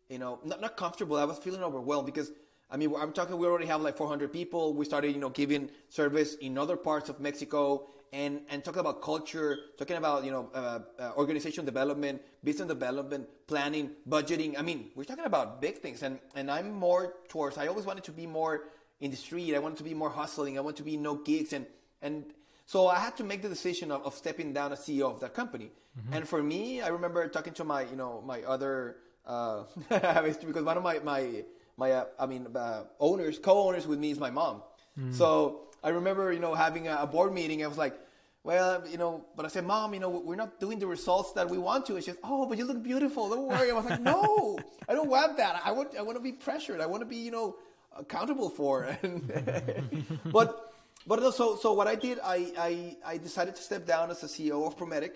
[0.08, 2.30] you know not, not comfortable i was feeling overwhelmed because
[2.74, 5.70] i mean i'm talking we already have like 400 people we started you know giving
[5.88, 10.50] service in other parts of mexico and and talking about culture talking about you know
[10.54, 16.02] uh, uh, organization development business development planning budgeting i mean we're talking about big things
[16.02, 18.64] and and i'm more towards i always wanted to be more
[19.00, 19.54] in the street.
[19.54, 20.56] I wanted to be more hustling.
[20.56, 21.52] I wanted to be no gigs.
[21.52, 21.66] And,
[22.00, 22.24] and
[22.66, 25.34] so I had to make the decision of, of stepping down as CEO of that
[25.34, 25.70] company.
[25.98, 26.14] Mm-hmm.
[26.14, 30.76] And for me, I remember talking to my, you know, my other, uh, because one
[30.76, 31.44] of my, my,
[31.76, 34.62] my, uh, I mean, uh, owners, co-owners with me is my mom.
[34.98, 35.14] Mm.
[35.14, 37.64] So I remember, you know, having a, a board meeting.
[37.64, 37.98] I was like,
[38.44, 41.48] well, you know, but I said, Mom, you know, we're not doing the results that
[41.48, 41.96] we want to.
[41.96, 43.30] It's just, oh, but you look beautiful.
[43.30, 43.70] Don't worry.
[43.70, 45.62] I was like, no, I don't want that.
[45.64, 46.82] I want, I want to be pressured.
[46.82, 47.56] I want to be, you know,
[47.96, 48.96] accountable for.
[50.26, 50.74] but
[51.06, 54.26] but so so what I did, I, I I decided to step down as a
[54.26, 55.12] CEO of Promedic,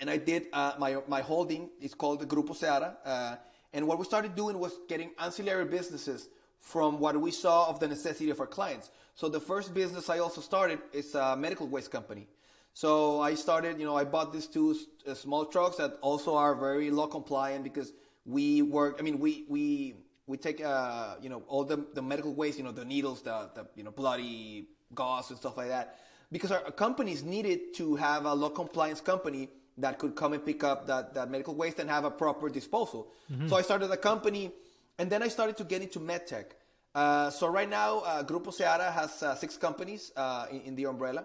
[0.00, 3.36] and I did uh, my my holding is called the Grupo Seara, uh,
[3.72, 7.88] and what we started doing was getting ancillary businesses from what we saw of the
[7.88, 8.90] necessity of our clients.
[9.14, 12.28] So the first business I also started is a medical waste company.
[12.74, 16.54] So I started, you know, I bought these two uh, small trucks that also are
[16.54, 17.92] very law compliant because
[18.24, 18.96] we work.
[18.98, 22.64] I mean, we we we take uh, you know all the, the medical waste, you
[22.64, 25.98] know the needles, the, the you know bloody gauze and stuff like that,
[26.30, 30.64] because our companies needed to have a law compliance company that could come and pick
[30.64, 33.08] up that, that medical waste and have a proper disposal.
[33.30, 33.48] Mm-hmm.
[33.48, 34.52] So I started a company,
[34.98, 36.46] and then I started to get into medtech.
[36.94, 40.84] Uh, so right now, uh, Grupo Seara has uh, six companies uh, in, in, the
[40.84, 41.24] umbrella,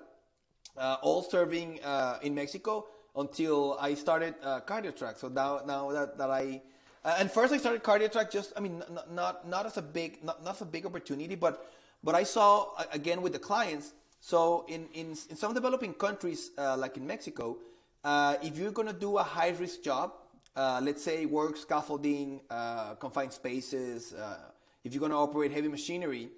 [0.77, 2.85] uh, all serving uh, in Mexico
[3.17, 5.17] until I started uh, CardioTrack.
[5.17, 6.61] So now, now that, that I
[7.07, 10.21] uh, and first, I started CardioTrack just, I mean, not not, not as a big
[10.25, 11.65] not, not as a big opportunity, but
[12.03, 13.93] but I saw again with the clients.
[14.19, 17.59] So in in, in some developing countries uh, like in Mexico,
[18.07, 20.13] uh, if you're gonna do a high risk job,
[20.55, 24.37] uh, let's say work scaffolding, uh, confined spaces, uh,
[24.85, 26.29] if you're gonna operate heavy machinery,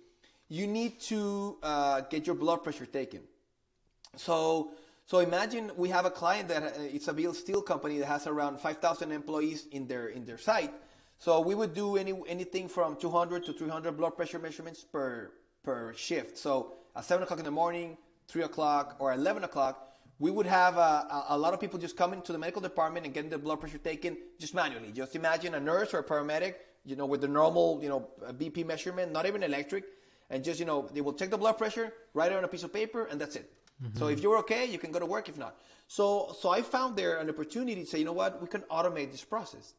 [0.47, 1.58] you need to
[2.10, 3.21] get your blood pressure taken.
[4.15, 4.71] So
[5.05, 8.27] so imagine we have a client that uh, it's a Bill Steel company that has
[8.27, 10.73] around 5,000 employees in their in their site.
[11.17, 15.32] So we would do any anything from 200 to 300 blood pressure measurements per
[15.63, 16.38] per shift.
[16.38, 19.88] So at seven o'clock in the morning, three o'clock, or 11 o'clock,
[20.19, 23.15] we would have a, a, lot of people just coming to the medical department and
[23.15, 24.91] getting the blood pressure taken just manually.
[24.91, 28.65] Just imagine a nurse or a paramedic, you know, with the normal, you know, BP
[28.65, 29.86] measurement, not even electric,
[30.29, 32.63] and just, you know, they will take the blood pressure, write it on a piece
[32.63, 33.51] of paper, and that's it.
[33.82, 33.97] Mm-hmm.
[33.97, 35.29] So if you're okay, you can go to work.
[35.29, 35.55] If not,
[35.88, 39.12] so so I found there an opportunity to say, you know what, we can automate
[39.12, 39.73] this process.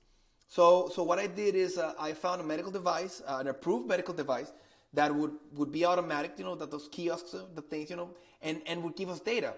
[0.49, 3.87] So so what I did is uh, I found a medical device, uh, an approved
[3.87, 4.53] medical device
[4.95, 6.33] that would would be automatic.
[6.39, 9.21] You know that those kiosks, uh, the things, you know, and and would give us
[9.21, 9.53] data.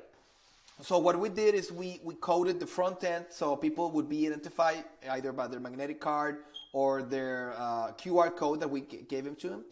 [0.83, 4.27] So what we did is we we coded the front end so people would be
[4.27, 6.39] identified either by their magnetic card
[6.73, 9.65] or their uh, QR code that we gave them to them.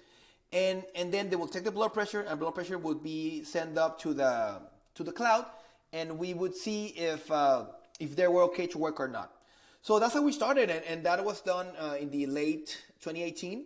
[0.53, 3.77] And and then they will take the blood pressure and blood pressure would be sent
[3.77, 4.61] up to the
[4.95, 5.47] to the cloud
[5.93, 7.65] and we would see if uh,
[7.99, 9.33] if they were okay to work or not.
[9.83, 13.65] So that's how we started and, and that was done uh, in the late 2018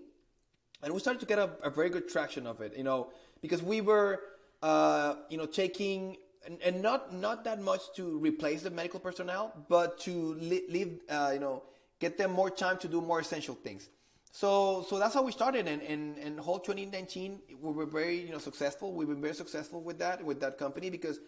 [0.82, 3.08] and we started to get a, a, very good traction of it you know
[3.42, 4.20] because we were
[4.62, 9.52] uh, you know taking and, and, not not that much to replace the medical personnel
[9.68, 11.62] but to li- leave uh, you know
[12.00, 13.88] get them more time to do more essential things
[14.36, 18.32] so, so that's how we started, and in, in whole 2019, we were very, you
[18.32, 18.92] know, successful.
[18.92, 21.20] We've been very successful with that, with that company, because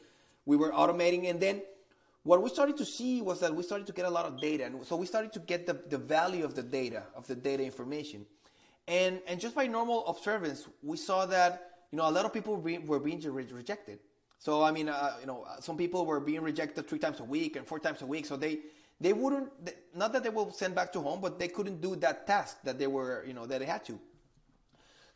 [0.45, 1.63] we were automating, and then
[2.25, 4.65] what we started to see was that we started to get a lot of data.
[4.65, 7.63] And so we started to get the, the value of the data, of the data
[7.63, 8.27] information.
[8.89, 12.57] And, and just by normal observance, we saw that, you know, a lot of people
[12.57, 14.01] re- were being re- rejected.
[14.39, 17.57] So, I mean, uh, you know, some people were being rejected three times a week
[17.57, 18.27] and four times a week.
[18.27, 18.61] So they,
[19.01, 19.51] they wouldn't,
[19.95, 22.79] not that they will send back to home, but they couldn't do that task that
[22.79, 23.99] they were, you know, that they had to.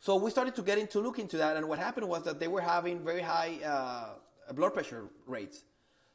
[0.01, 2.47] So we started to get into look into that, and what happened was that they
[2.47, 5.63] were having very high uh, blood pressure rates.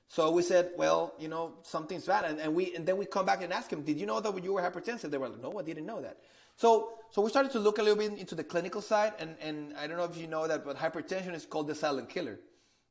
[0.09, 3.25] So we said, well, you know, something's bad, and, and we and then we come
[3.25, 5.11] back and ask them, did you know that you were hypertensive?
[5.11, 6.19] They were like, no, I didn't know that.
[6.57, 9.73] So so we started to look a little bit into the clinical side, and and
[9.79, 12.40] I don't know if you know that, but hypertension is called the silent killer,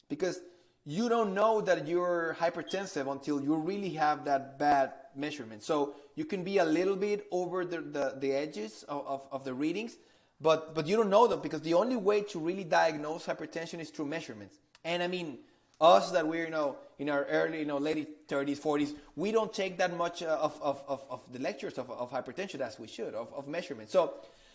[0.09, 0.39] because
[0.85, 5.63] you don't know that you're hypertensive until you really have that bad measurement.
[5.63, 9.43] So you can be a little bit over the, the, the edges of, of, of
[9.43, 9.97] the readings,
[10.39, 13.89] but but you don't know them because the only way to really diagnose hypertension is
[13.89, 14.57] through measurements.
[14.83, 15.39] And I mean,
[15.81, 19.53] us that we're you know in our early you know late 30s 40s we don't
[19.53, 22.87] take that much uh, of, of, of, of, the lectures of, of hypertension as we
[22.87, 24.13] should of, of measurements so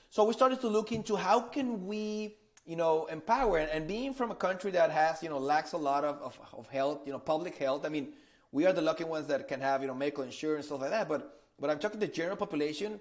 [0.09, 2.37] so we started to look into how can we
[2.71, 6.05] you know empower and being from a country that has you know lacks a lot
[6.05, 8.07] of, of, of health you know public health i mean
[8.53, 11.09] we are the lucky ones that can have you know medical insurance stuff like that
[11.09, 11.21] but
[11.59, 13.01] but i'm talking to the general population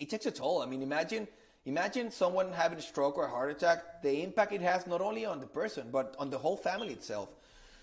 [0.00, 1.28] it takes a toll i mean imagine
[1.68, 5.26] Imagine someone having a stroke or a heart attack, the impact it has not only
[5.26, 7.28] on the person, but on the whole family itself.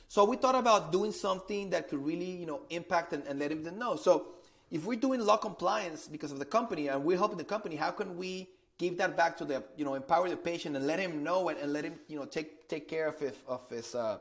[0.08, 3.50] So we thought about doing something that could really, you know, impact and, and let
[3.63, 3.96] them know.
[3.96, 4.30] So
[4.72, 7.91] if we're doing law compliance because of the company and we're helping the company, how
[7.91, 11.24] can we give that back to the, you know, empower the patient and let him
[11.24, 14.18] know and, and let him, you know, take take care of his of his uh,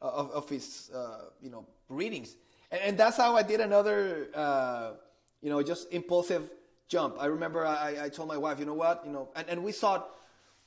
[0.00, 2.36] of, of his uh, you know readings.
[2.70, 4.92] And, and, that's how I did another, uh,
[5.40, 6.50] you know, just impulsive
[6.88, 7.16] jump.
[7.18, 9.72] I remember I, I told my wife, you know what, you know, and, and we
[9.72, 10.10] thought,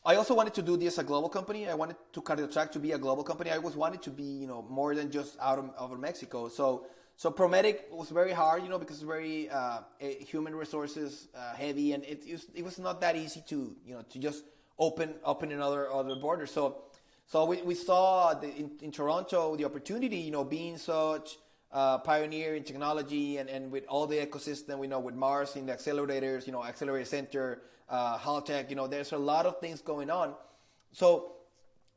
[0.06, 1.68] I also wanted to do this a global company.
[1.68, 3.52] I wanted to CardioTrack to be a global company.
[3.52, 6.48] I always wanted to be, you know, more than just out of, of Mexico.
[6.48, 6.86] So,
[7.20, 11.92] so Promedic was very hard, you know, because it's very uh, human resources uh, heavy,
[11.92, 12.24] and it,
[12.56, 14.46] it, was, not that easy to, you know, to just
[14.78, 16.46] open open another other border.
[16.46, 16.78] So,
[17.26, 21.36] so we, we saw the, in, in Toronto the opportunity, you know, being such
[21.74, 25.66] uh, pioneer in technology and, and with all the ecosystem we know with Mars in
[25.66, 29.82] the accelerators, you know, accelerator center, uh, Haltech, you know, there's a lot of things
[29.82, 30.36] going on.
[30.94, 31.34] So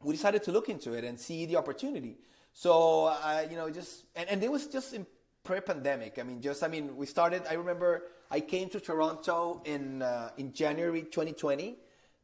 [0.02, 2.18] we decided to look into it and see the opportunity.
[2.52, 5.06] So, uh, you know, just, and, and it was just in
[5.44, 6.18] pre-pandemic.
[6.18, 10.30] I mean, just, I mean, we started, I remember I came to Toronto in, uh,
[10.36, 11.76] in January 2020.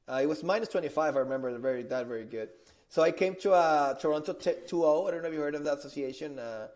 [0.08, 2.50] Uh, it was minus 25, I remember, very, that very good.
[2.88, 5.08] So I came to uh, Toronto Tech 2.0.
[5.08, 6.38] I don't know if you heard of that association.
[6.38, 6.68] Uh,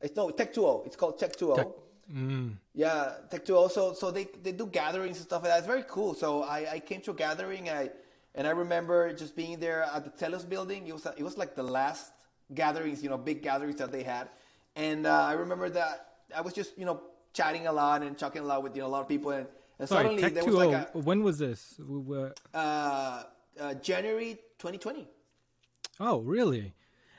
[0.00, 0.86] it's no Tech 2.0.
[0.86, 1.56] It's called Tech 2.0.
[1.56, 1.66] Tech,
[2.12, 2.52] mm.
[2.74, 3.70] Yeah, Tech 2.0.
[3.70, 5.58] So so they, they do gatherings and stuff like that.
[5.58, 6.14] It's very cool.
[6.14, 7.70] So I, I came to a gathering.
[7.70, 7.90] I
[8.34, 10.88] and I remember just being there at the TELUS building.
[10.88, 12.12] It was it was like the last
[12.54, 14.28] gatherings, you know, big gatherings that they had.
[14.76, 17.00] And uh, I remember that I was just you know
[17.32, 19.30] chatting a lot and talking a lot with you know a lot of people.
[19.30, 19.46] And,
[19.78, 21.74] and Sorry, suddenly Tech there was like a, when was this?
[21.78, 22.34] We were...
[22.54, 23.22] uh,
[23.58, 25.08] uh, January 2020.
[25.98, 26.74] Oh, really?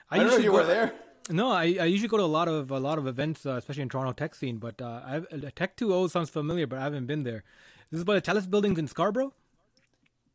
[0.09, 0.57] I, I don't know if you go...
[0.57, 0.93] were there.
[1.29, 3.83] No, I, I usually go to a lot of a lot of events, uh, especially
[3.83, 4.57] in Toronto tech scene.
[4.57, 7.43] But uh, I've, uh, Tech 2.0 sounds familiar, but I haven't been there.
[7.91, 9.33] This is by the TELUS buildings in Scarborough.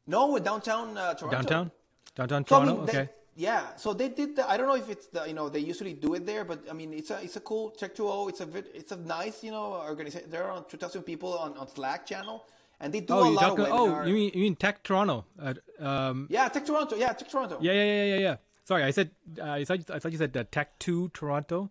[0.06, 1.36] No, downtown uh, Toronto.
[1.36, 1.70] Downtown,
[2.14, 2.66] downtown Toronto.
[2.66, 3.12] So, I mean, they, okay.
[3.36, 4.36] Yeah, so they did.
[4.36, 6.64] The, I don't know if it's the you know they usually do it there, but
[6.70, 8.30] I mean it's a it's a cool Tech 2.0.
[8.30, 10.30] It's a it's a nice you know organization.
[10.30, 12.46] There are two thousand people on, on Slack channel,
[12.80, 14.04] and they do oh, a lot talking, of webinars.
[14.04, 15.26] Oh, you mean you mean Tech Toronto?
[15.38, 16.96] Uh, um, yeah, Tech Toronto.
[16.96, 17.58] Yeah, Tech Toronto.
[17.60, 18.36] Yeah, yeah, yeah, yeah, yeah.
[18.64, 21.70] Sorry, I said uh, I thought I thought you said uh, Tech Two Toronto.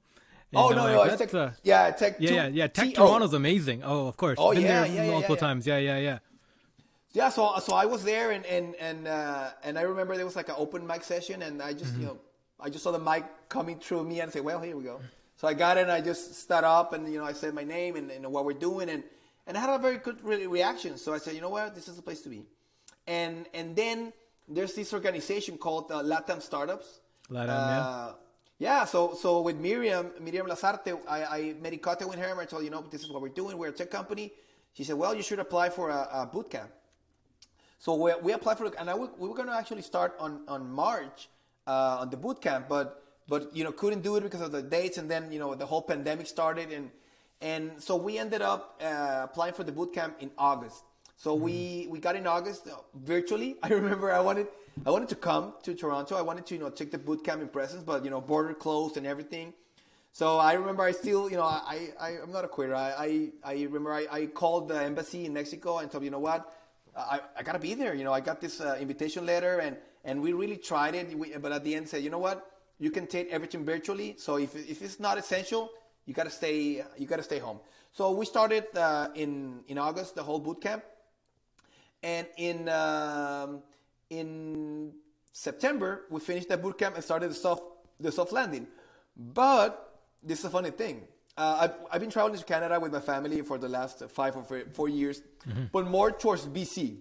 [0.51, 2.17] And oh no, no, tech, uh, yeah, Tech.
[2.19, 2.67] Yeah, yeah, yeah.
[2.67, 3.81] Tech Toronto's amazing.
[3.83, 4.37] Oh, of course.
[4.39, 5.65] Oh Been yeah, there yeah, multiple yeah, times.
[5.65, 6.19] Yeah, yeah, yeah.
[7.15, 10.35] Yeah, so so I was there and and and uh, and I remember there was
[10.35, 12.01] like an open mic session and I just mm-hmm.
[12.01, 12.17] you know
[12.59, 14.99] I just saw the mic coming through me and say, well, here we go.
[15.37, 17.63] So I got it and I just stood up and you know I said my
[17.63, 19.01] name and, and what we're doing and
[19.47, 20.97] and I had a very good re- reaction.
[20.97, 22.43] So I said, you know what, this is the place to be.
[23.07, 24.11] And and then
[24.49, 26.99] there's this organization called uh, Latam Startups
[27.31, 27.79] Latam, yeah.
[27.79, 28.13] Uh,
[28.59, 32.41] yeah, so so with Miriam, Miriam Lazarte, I, I made in contact with her and
[32.41, 33.57] I told you know this is what we're doing.
[33.57, 34.33] We're a tech company.
[34.73, 36.69] She said, well, you should apply for a, a boot camp.
[37.85, 40.41] So we, we applied for it, and I, we were going to actually start on
[40.47, 41.29] on March
[41.67, 44.63] uh, on the boot camp, but but you know couldn't do it because of the
[44.63, 46.89] dates, and then you know the whole pandemic started, and
[47.41, 50.83] and so we ended up uh, applying for the boot camp in August.
[51.15, 51.45] So mm-hmm.
[51.45, 53.57] we we got in August uh, virtually.
[53.61, 54.47] I remember I wanted
[54.83, 56.15] I wanted to come to Toronto.
[56.15, 58.55] I wanted to, you know, take the boot camp in presence, but you know, border
[58.55, 59.53] closed and everything.
[60.11, 62.73] So I remember I still, you know, I, I I'm not a quitter.
[62.73, 63.09] I, I,
[63.51, 66.51] I remember I, I called the embassy in Mexico and told you know what,
[66.95, 67.93] I, I gotta be there.
[67.93, 71.17] You know, I got this uh, invitation letter and and we really tried it.
[71.17, 74.15] We, but at the end said, you know what, you can take everything virtually.
[74.17, 75.69] So if, if it's not essential,
[76.05, 77.59] you gotta stay you gotta stay home.
[77.91, 80.83] So we started uh, in in August the whole boot camp,
[82.03, 83.61] and in um,
[84.09, 84.93] in
[85.31, 87.63] September we finished the boot camp and started the soft
[87.99, 88.67] the soft landing.
[89.17, 91.07] But this is a funny thing.
[91.37, 94.63] Uh, I've, I've been traveling to Canada with my family for the last five or
[94.73, 95.65] four years, mm-hmm.
[95.71, 96.97] but more towards BC.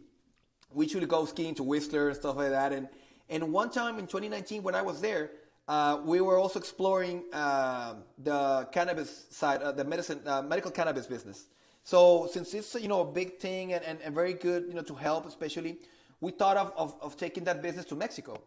[0.73, 2.73] We usually go skiing to Whistler and stuff like that.
[2.73, 2.89] And
[3.29, 5.31] and one time in 2019 when I was there,
[5.69, 11.07] uh, we were also exploring uh, the cannabis side, uh, the medicine, uh, medical cannabis
[11.07, 11.47] business.
[11.85, 14.83] So since it's you know a big thing and, and, and very good you know
[14.83, 15.79] to help especially,
[16.21, 18.43] we thought of, of, of taking that business to Mexico.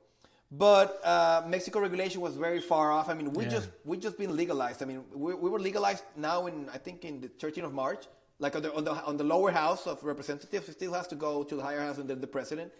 [0.49, 3.09] But uh, Mexico regulation was very far off.
[3.09, 3.49] I mean, we yeah.
[3.49, 4.81] just we just been legalized.
[4.81, 8.05] I mean, we, we were legalized now in I think in the 13th of March.
[8.39, 11.15] Like on the, on the on the lower house of representatives, it still has to
[11.15, 12.71] go to the higher house and then the president.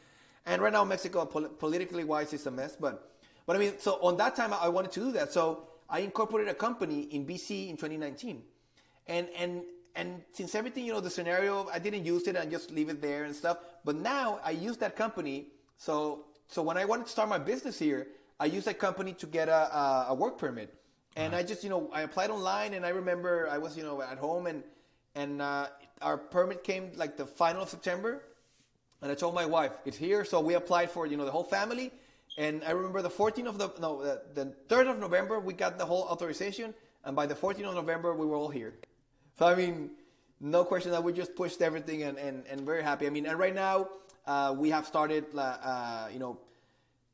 [0.45, 3.11] And right now, Mexico pol- politically wise is a mess, but
[3.45, 5.33] but I mean, so on that time, I wanted to do that.
[5.33, 8.43] So I incorporated a company in BC in 2019,
[9.07, 9.63] and and
[9.95, 13.01] and since everything, you know, the scenario, I didn't use it and just leave it
[13.01, 13.57] there and stuff.
[13.83, 15.47] But now I use that company.
[15.77, 18.07] So so when I wanted to start my business here,
[18.39, 20.73] I used that company to get a a, a work permit,
[21.15, 24.01] and I just you know I applied online, and I remember I was you know
[24.01, 24.63] at home and
[25.15, 25.67] and uh,
[26.01, 28.23] our permit came like the final of September,
[29.01, 30.25] and I told my wife it's here.
[30.25, 31.91] So we applied for you know the whole family
[32.37, 35.77] and I remember the 14th of the no the, the 3rd of November we got
[35.77, 38.75] the whole authorization, and by the 14th of November we were all here.
[39.39, 39.91] So I mean,
[40.39, 43.07] no question that we just pushed everything and and, and very happy.
[43.07, 43.89] I mean, and right now
[44.27, 46.37] uh, we have started uh, you know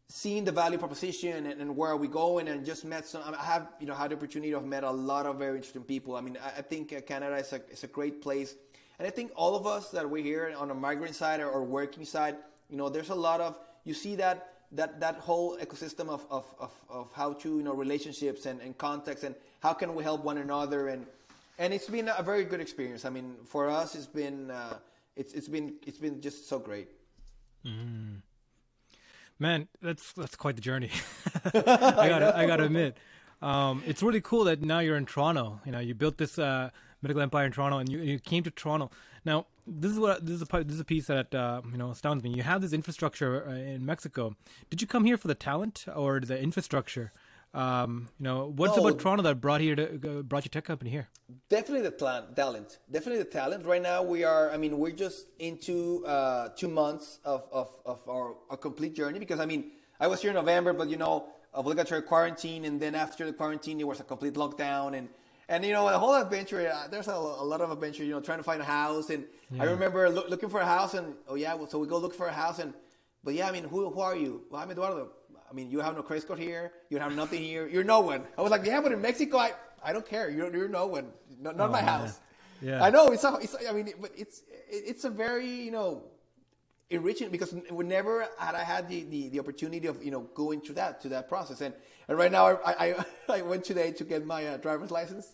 [0.10, 3.44] seeing the value proposition and, and, where are we going and just met some i
[3.44, 6.22] have you know had the opportunity of met a lot of very interesting people i
[6.22, 8.56] mean i, I think uh, canada is a, is a great place
[9.00, 11.64] and i think all of us that we're here on the migrant side or, or
[11.64, 12.36] working side
[12.70, 16.46] you know there's a lot of you see that that that whole ecosystem of, of,
[16.60, 20.24] of, of how to you know relationships and, and context and how can we help
[20.24, 21.06] one another and
[21.60, 23.06] and it's been a very good experience.
[23.06, 24.78] I mean, for us, it's been uh,
[25.16, 26.90] it's it's been it's been just so great.
[27.66, 28.22] Mm.
[29.40, 30.92] Man, that's that's quite the journey.
[31.46, 32.98] I got I got to admit,
[33.42, 35.60] um, it's really cool that now you're in Toronto.
[35.66, 36.70] You know, you built this uh,
[37.02, 38.90] medical empire in Toronto, and you you came to Toronto.
[39.26, 41.92] Now, this is what this is a this is a piece that uh, you know
[41.92, 42.32] astounds me.
[42.32, 44.36] You have this infrastructure uh, in Mexico.
[44.70, 47.12] Did you come here for the talent or the infrastructure?
[47.54, 50.66] Um, you know, what's no, about Toronto that brought here to uh, brought your tech
[50.66, 51.08] company here?
[51.50, 51.92] Definitely the
[52.36, 52.80] talent.
[52.92, 53.66] Definitely the talent.
[53.66, 54.50] Right now, we are.
[54.52, 59.20] I mean, we're just into uh, two months of of, of our, our complete journey
[59.20, 62.96] because I mean, I was here in November, but you know, obligatory quarantine, and then
[62.96, 65.10] after the quarantine, it was a complete lockdown and
[65.50, 68.22] and you know, the whole adventure, uh, there's a, a, lot of adventure, you know,
[68.22, 69.10] trying to find a house.
[69.10, 69.64] And yeah.
[69.64, 72.16] I remember lo- looking for a house, and oh, yeah, well, so we go look
[72.16, 72.60] for a house.
[72.60, 72.74] And,
[73.24, 74.44] but yeah, I mean, who, who are you?
[74.50, 75.12] Well, I'm Eduardo.
[75.54, 78.24] I mean, you have no credit card here, you have nothing here, you're no one.
[78.36, 79.52] I was like, yeah, but in Mexico, I,
[79.84, 80.32] I don't care.
[80.32, 81.12] You're, you're no one.
[81.40, 82.20] not oh, my house.
[82.60, 82.78] Yeah.
[82.78, 82.84] yeah.
[82.84, 83.10] I know.
[83.10, 86.06] It's, a, it's, I mean, but it's, it's a very, you know,
[86.90, 90.76] enriching because whenever had I had the, the, the, opportunity of you know going through
[90.76, 91.74] that to that process and,
[92.08, 93.06] and right now I, I,
[93.38, 95.34] I went today to get my uh, driver's license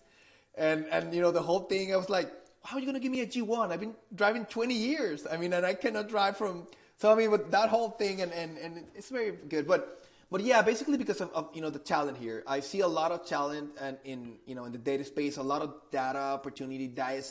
[0.56, 2.32] and and you know the whole thing I was like
[2.64, 5.52] how are you gonna give me a G1 I've been driving 20 years I mean
[5.52, 6.68] and I cannot drive from
[7.00, 10.42] so I mean with that whole thing and and, and it's very good but but
[10.42, 13.26] yeah basically because of, of you know the talent here I see a lot of
[13.26, 17.24] talent and in you know in the data space a lot of data opportunity data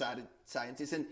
[0.44, 1.06] scientists and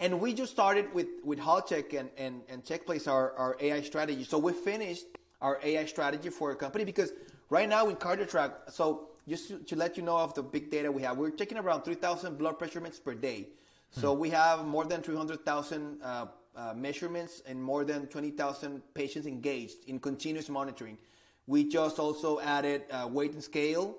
[0.00, 4.24] and we just started with, with Haltech and, and, and TechPlace, our, our AI strategy.
[4.24, 5.06] So we finished
[5.40, 7.12] our AI strategy for a company because
[7.50, 10.90] right now in CardioTrack, so just to, to, let you know of the big data
[10.90, 13.48] we have, we're taking around 3,000 blood measurements per day.
[13.90, 14.20] So hmm.
[14.20, 16.26] we have more than 300,000 uh,
[16.58, 20.98] uh, measurements and more than 20,000 patients engaged in continuous monitoring.
[21.46, 23.96] We just also added uh, weight and scale.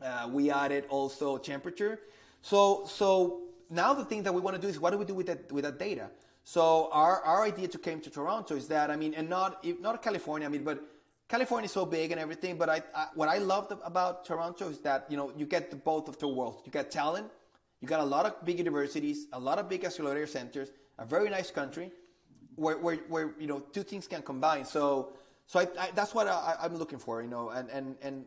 [0.00, 1.98] Uh, we added also temperature.
[2.42, 5.14] So, so now the thing that we want to do is what do we do
[5.14, 6.10] with that with that data?
[6.44, 10.00] So our, our idea to came to Toronto is that I mean, and not not
[10.02, 10.46] California.
[10.46, 10.82] I mean, but
[11.28, 12.56] California is so big and everything.
[12.56, 15.76] But I, I what I loved about Toronto is that you know you get the
[15.76, 16.62] both of the worlds.
[16.64, 17.30] You get talent.
[17.80, 20.68] You got a lot of big universities, a lot of big accelerator centers,
[21.00, 21.90] a very nice country,
[22.54, 24.64] where, where, where you know two things can combine.
[24.64, 25.14] So
[25.46, 27.22] so I, I, that's what I, am looking for.
[27.22, 28.24] You know, and and and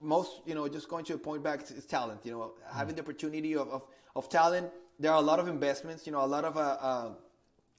[0.00, 2.20] most you know just going to a point back is talent.
[2.24, 3.82] You know, having the opportunity of, of
[4.16, 4.70] of talent.
[4.98, 7.10] There are a lot of investments, you know, a lot of, uh, uh,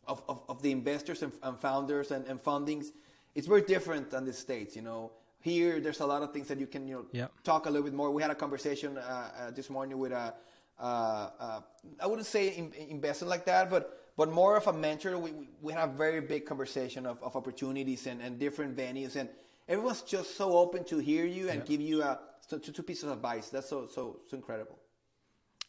[0.08, 2.88] of, of, of, the investors and, and founders and, and, fundings.
[3.36, 5.12] It's very different than the States, you know.
[5.42, 7.32] Here, there's a lot of things that you can, you know, yep.
[7.44, 8.10] talk a little bit more.
[8.10, 10.34] We had a conversation uh, uh this morning with a,
[10.80, 11.62] uh, uh,
[12.00, 15.18] I wouldn't say in, investing like that, but but more of a mentor.
[15.18, 19.30] We, we, had a very big conversation of, of opportunities and, and different venues and
[19.70, 21.66] everyone's just so open to hear you and yeah.
[21.66, 23.48] give you a two, two pieces of advice.
[23.48, 24.78] That's so so so incredible.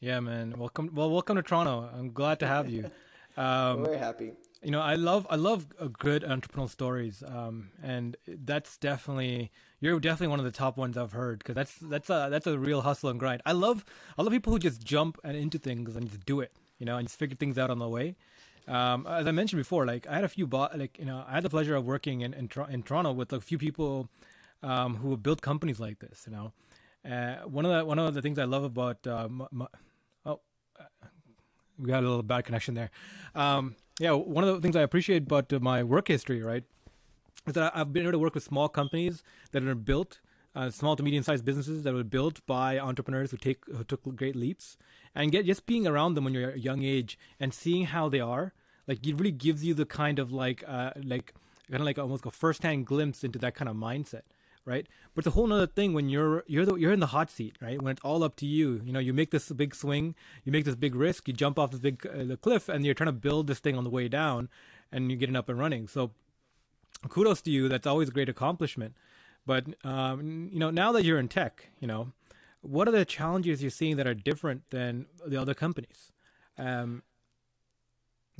[0.01, 0.55] Yeah, man.
[0.59, 0.91] Welcome.
[0.93, 1.89] Well, welcome to Toronto.
[1.97, 2.91] I'm glad to have you.
[3.37, 4.33] Um, very happy.
[4.61, 5.67] You know, I love I love
[6.01, 11.13] good entrepreneurial stories, um, and that's definitely you're definitely one of the top ones I've
[11.13, 13.41] heard because that's that's a that's a real hustle and grind.
[13.47, 13.85] I love
[14.19, 16.97] I love people who just jump and into things and just do it, you know,
[16.97, 18.17] and just figure things out on the way.
[18.71, 21.35] Um, as I mentioned before, like I had a few bo- like you know I
[21.35, 24.09] had the pleasure of working in in, in Toronto with a few people
[24.62, 26.27] um, who built companies like this.
[26.27, 26.53] You know,
[27.11, 29.66] uh, one of the one of the things I love about uh, my,
[30.25, 30.41] oh,
[31.79, 32.91] we got a little bad connection there.
[33.35, 36.64] Um, yeah, one of the things I appreciate about my work history, right,
[37.47, 40.21] is that I've been able to work with small companies that are built,
[40.55, 44.03] uh, small to medium sized businesses that were built by entrepreneurs who take who took
[44.14, 44.77] great leaps,
[45.14, 48.21] and get just being around them when you're a young age and seeing how they
[48.21, 48.53] are,
[48.91, 51.32] like it really gives you the kind of like uh, like
[51.70, 54.22] kind of like almost a first hand glimpse into that kind of mindset
[54.64, 54.86] right?
[55.14, 57.57] But it's a whole other thing when you're you're the, you're in the hot seat,
[57.61, 57.80] right?
[57.80, 58.80] When it's all up to you.
[58.84, 60.14] You know, you make this big swing,
[60.45, 62.95] you make this big risk, you jump off this big uh, the cliff, and you're
[62.95, 64.49] trying to build this thing on the way down,
[64.93, 65.88] and you're getting up and running.
[65.88, 66.12] So,
[67.09, 67.68] kudos to you.
[67.68, 68.95] That's always a great accomplishment.
[69.47, 72.12] But um, you know, now that you're in tech, you know,
[72.61, 76.12] what are the challenges you're seeing that are different than the other companies?
[76.59, 77.03] Um,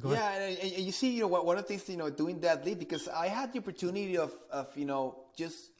[0.05, 2.64] yeah, and, and, you see, you know, one of the things, you know, doing that
[2.64, 5.70] lead because I had the opportunity of, of, you know, just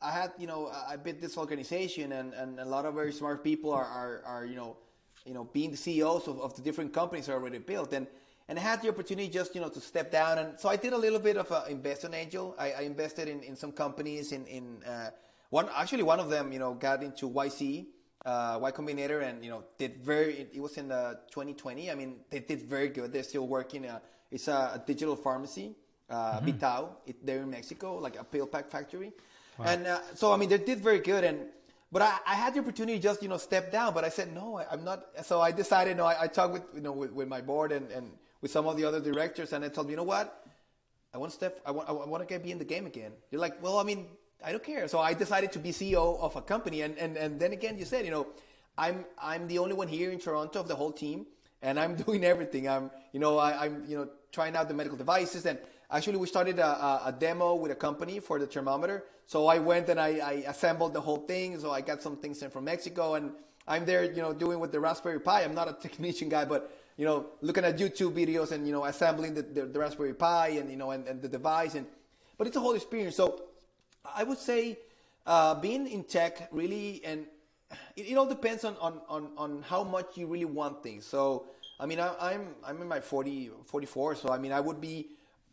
[0.00, 3.42] I had, you know, I built this organization, and, and a lot of very smart
[3.42, 4.76] people are, are, are you know,
[5.24, 8.06] you know, being the CEOs of, of the different companies already built, and
[8.50, 10.92] and I had the opportunity just, you know, to step down, and so I did
[10.92, 12.54] a little bit of an investment angel.
[12.58, 15.10] I, I invested in, in some companies, in in uh,
[15.50, 17.86] one actually one of them, you know, got into YC,
[18.24, 20.46] uh, Y Combinator, and you know, did very.
[20.52, 21.90] It was in uh, 2020.
[21.90, 23.12] I mean, they did very good.
[23.12, 23.86] They're still working.
[23.86, 24.00] Uh,
[24.30, 25.74] it's a, a digital pharmacy,
[26.10, 26.92] uh, mm-hmm.
[27.06, 29.12] It, they're in Mexico, like a PillPack factory.
[29.58, 29.66] Wow.
[29.66, 31.24] And uh, so, I mean, they did very good.
[31.24, 31.46] And
[31.92, 33.92] but I, I, had the opportunity to just you know step down.
[33.92, 35.06] But I said no, I, am not.
[35.24, 36.06] So I decided no.
[36.06, 38.10] I, I talked with you know with, with my board and, and
[38.40, 40.46] with some of the other directors, and I told them, you know what,
[41.12, 41.60] I want to step.
[41.66, 43.12] I want I want to get be in the game again.
[43.30, 44.06] You're like, well, I mean,
[44.44, 44.86] I don't care.
[44.88, 47.84] So I decided to be CEO of a company, and and and then again, you
[47.84, 48.26] said, you know,
[48.76, 51.26] I'm I'm the only one here in Toronto of the whole team,
[51.62, 52.68] and I'm doing everything.
[52.68, 55.58] I'm you know I, I'm you know trying out the medical devices and
[55.90, 59.04] Actually, we started a, a, a, demo with a company for the thermometer.
[59.26, 61.58] So I went and I, I, assembled the whole thing.
[61.58, 63.32] So I got some things in from Mexico, and
[63.66, 65.42] I'm there, you know, doing with the Raspberry Pi.
[65.44, 68.84] I'm not a technician guy, but you know, looking at YouTube videos and you know,
[68.84, 71.86] assembling the, the, the Raspberry Pi and you know, and, and, the device, and
[72.36, 73.16] but it's a whole experience.
[73.16, 73.44] So
[74.14, 74.78] I would say
[75.26, 77.26] uh, being in tech really, and
[77.96, 81.04] it, it all depends on, on, on, on how much you really want things.
[81.04, 81.46] So
[81.80, 85.10] I mean, I, I'm I'm in my 40, 44, so I mean, I would be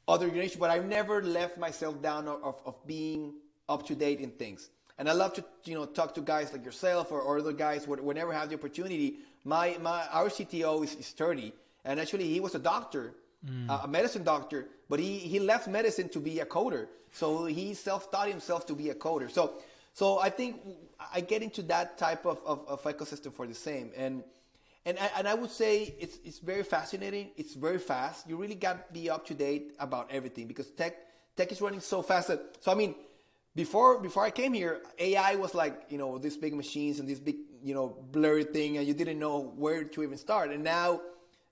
[0.07, 3.33] other generation, but I've never left myself down of, of being
[3.69, 4.69] up to date in things.
[4.97, 7.87] And I love to you know talk to guys like yourself or, or other guys
[7.87, 9.17] whenever I have the opportunity.
[9.43, 11.53] My my our CTO is, is 30,
[11.83, 13.13] and actually he was a doctor,
[13.47, 13.83] mm.
[13.83, 16.87] a medicine doctor, but he he left medicine to be a coder.
[17.11, 19.31] So he self taught himself to be a coder.
[19.31, 19.53] So
[19.93, 20.61] so I think
[21.13, 24.23] I get into that type of, of, of ecosystem for the same and
[24.85, 27.31] and I, and I would say it's it's very fascinating.
[27.37, 28.29] It's very fast.
[28.29, 30.95] You really got to be up to date about everything because tech
[31.35, 32.27] tech is running so fast.
[32.27, 32.93] That, so I mean,
[33.55, 37.19] before before I came here, AI was like you know these big machines and this
[37.19, 40.51] big you know blurry thing, and you didn't know where to even start.
[40.51, 41.01] And now,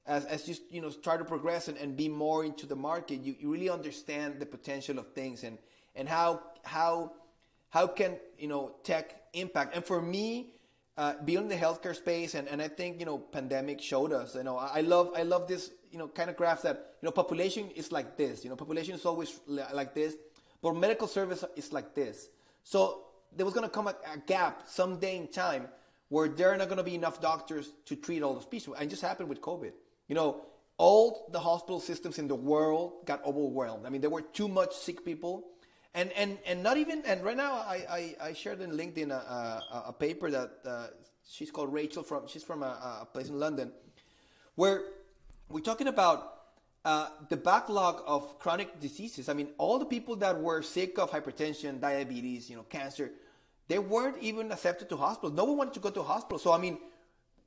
[0.06, 3.22] as as you you know start to progress and, and be more into the market,
[3.22, 5.58] you, you really understand the potential of things and
[5.96, 7.12] and how how
[7.70, 9.76] how can you know tech impact.
[9.76, 10.54] And for me
[10.96, 14.36] uh, beyond the healthcare space, and, and I think you know pandemic showed us.
[14.36, 17.12] You know, I love I love this you know kind of graph that you know
[17.12, 18.44] population is like this.
[18.44, 20.16] You know, population is always like this,
[20.62, 22.30] but medical service is like this.
[22.64, 25.68] So there was going to come a, a, gap someday in time
[26.10, 28.76] where there are not going to be enough doctors to treat all those people.
[28.76, 29.72] And it just happened with COVID.
[30.14, 30.46] You know,
[30.78, 33.88] all the hospital systems in the world got overwhelmed.
[33.88, 35.44] I mean, there were too much sick people
[35.96, 39.16] and and and not even and right now I I, I shared in LinkedIn a,
[39.16, 40.88] a, a paper that uh,
[41.28, 43.72] she's called Rachel from she's from a, a, place in London,
[44.54, 44.84] where
[45.50, 46.20] we're talking about
[46.86, 49.30] uh, the backlog of chronic diseases.
[49.30, 53.10] I mean, all the people that were sick of hypertension, diabetes, you know, cancer,
[53.68, 55.32] they weren't even accepted to hospital.
[55.32, 56.38] No one wanted to go to hospital.
[56.38, 56.78] So I mean,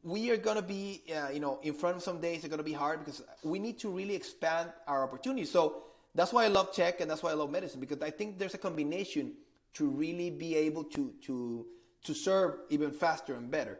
[0.02, 2.38] we are going to be, uh, you know, in front of some days.
[2.38, 5.50] It's going to be hard because we need to really expand our opportunities.
[5.50, 5.82] So
[6.14, 8.54] that's why I love tech and that's why I love medicine because I think there's
[8.54, 9.34] a combination
[9.74, 11.66] to really be able to to
[12.04, 13.78] to serve even faster and better.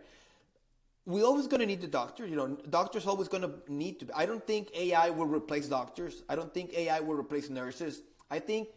[1.07, 2.27] We're always going to need the doctor.
[2.27, 4.09] You know, doctors always going to need to.
[4.15, 6.25] I don't think AI will replace doctors.
[6.29, 8.03] I don't think AI will replace nurses.
[8.29, 8.69] I think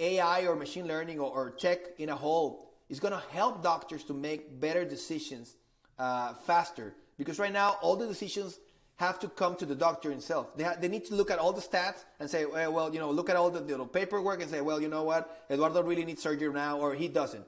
[0.00, 4.02] AI or machine learning or, or tech in a whole is going to help doctors
[4.04, 5.54] to make better decisions
[5.98, 6.94] uh, faster.
[7.16, 8.58] Because right now, all the decisions
[8.96, 10.56] have to come to the doctor himself.
[10.56, 12.98] They, ha- they need to look at all the stats and say, well, well, you
[12.98, 16.04] know, look at all the know, paperwork and say, well, you know what, Eduardo really
[16.04, 17.44] needs surgery now, or he doesn't.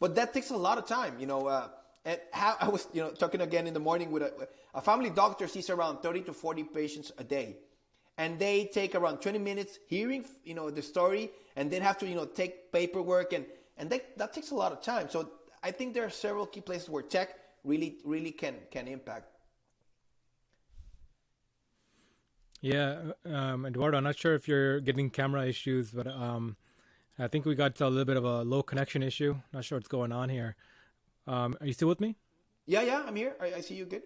[0.00, 1.18] But that takes a lot of time.
[1.18, 1.68] You know, uh,
[2.04, 5.10] and how, I was, you know, talking again in the morning with a, a family
[5.10, 7.56] doctor sees around 30 to 40 patients a day,
[8.16, 12.08] and they take around 20 minutes hearing, you know, the story, and then have to,
[12.08, 13.46] you know, take paperwork, and
[13.76, 15.08] and that takes a lot of time.
[15.08, 15.30] So
[15.62, 19.26] I think there are several key places where tech really, really can can impact.
[22.60, 26.56] Yeah, um, Eduardo, I'm not sure if you're getting camera issues, but um,
[27.18, 29.36] I think we got a little bit of a low connection issue.
[29.52, 30.56] Not sure what's going on here.
[31.26, 32.16] Um, are you still with me?
[32.66, 33.36] Yeah, yeah, I'm here.
[33.40, 34.02] I, I see you good.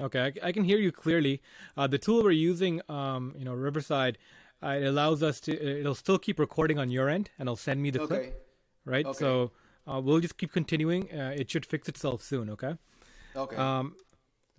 [0.00, 1.42] Okay, I, I, can hear you clearly.
[1.76, 4.18] Uh, the tool we're using, um, you know, Riverside,
[4.62, 5.80] uh, it allows us to.
[5.80, 8.06] It'll still keep recording on your end, and it'll send me the okay.
[8.06, 8.46] clip.
[8.84, 9.06] Right.
[9.06, 9.18] Okay.
[9.18, 9.52] So
[9.86, 11.10] uh, we'll just keep continuing.
[11.12, 12.50] Uh, it should fix itself soon.
[12.50, 12.76] Okay.
[13.34, 13.56] Okay.
[13.56, 13.94] Um,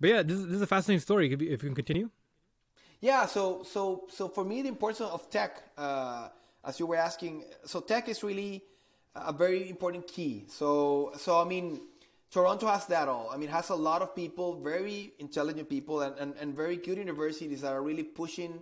[0.00, 1.32] but yeah, this, this is a fascinating story.
[1.32, 2.10] If you can continue.
[3.00, 6.28] Yeah, so so so for me, the importance of tech, uh,
[6.64, 8.64] as you were asking, so tech is really
[9.14, 10.46] a very important key.
[10.48, 11.80] So so I mean,
[12.30, 13.30] Toronto has that all.
[13.30, 16.98] I mean, has a lot of people, very intelligent people, and, and, and very good
[16.98, 18.60] universities that are really pushing,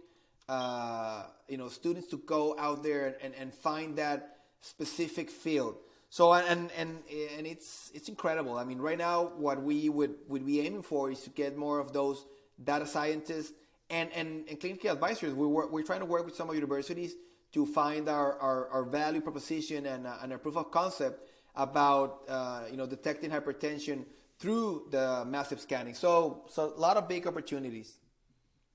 [0.49, 5.77] uh, you know, students to go out there and, and find that specific field.
[6.09, 7.03] So and and
[7.37, 8.57] and it's it's incredible.
[8.57, 11.79] I mean, right now, what we would would be aiming for is to get more
[11.79, 12.25] of those
[12.63, 13.53] data scientists
[13.91, 17.15] and, and, and clinical advisors, we work, we're trying to work with some universities
[17.53, 22.23] to find our, our, our value proposition and, uh, and a proof of concept about
[22.29, 24.05] uh, you know detecting hypertension
[24.39, 25.95] through the massive scanning.
[25.95, 27.99] So so a lot of big opportunities.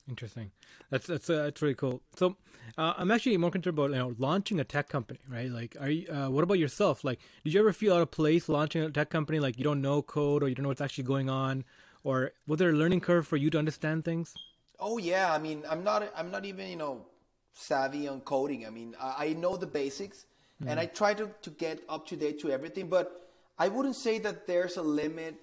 [0.10, 0.52] Interesting.
[0.90, 2.02] That's that's uh, that's really cool.
[2.16, 2.36] So
[2.78, 5.50] uh, I'm actually more concerned about you know launching a tech company, right?
[5.50, 6.08] Like, are you?
[6.12, 7.04] Uh, what about yourself?
[7.04, 9.40] Like, did you ever feel out of place launching a tech company?
[9.40, 11.64] Like, you don't know code or you don't know what's actually going on,
[12.04, 14.34] or was there a learning curve for you to understand things?
[14.80, 17.06] Oh yeah, I mean, I'm not, I'm not even, you know,
[17.54, 18.66] savvy on coding.
[18.66, 20.26] I mean, I, I know the basics,
[20.62, 20.68] mm.
[20.68, 22.88] and I try to to get up to date to everything.
[22.88, 23.30] But
[23.60, 25.36] I wouldn't say that there's a limit,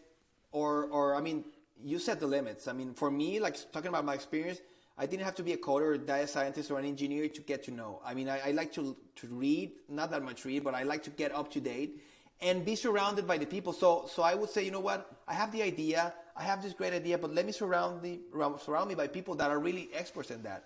[0.50, 1.44] or or I mean,
[1.82, 2.68] you set the limits.
[2.68, 4.60] I mean, for me, like talking about my experience,
[4.96, 7.40] I didn't have to be a coder, or a data scientist, or an engineer to
[7.40, 8.00] get to know.
[8.04, 11.02] I mean, I, I like to to read, not that much read, but I like
[11.04, 12.02] to get up to date
[12.40, 13.72] and be surrounded by the people.
[13.72, 16.12] So so I would say, you know what, I have the idea.
[16.36, 18.20] I have this great idea, but let me surround the
[18.64, 20.64] surround me by people that are really experts in that.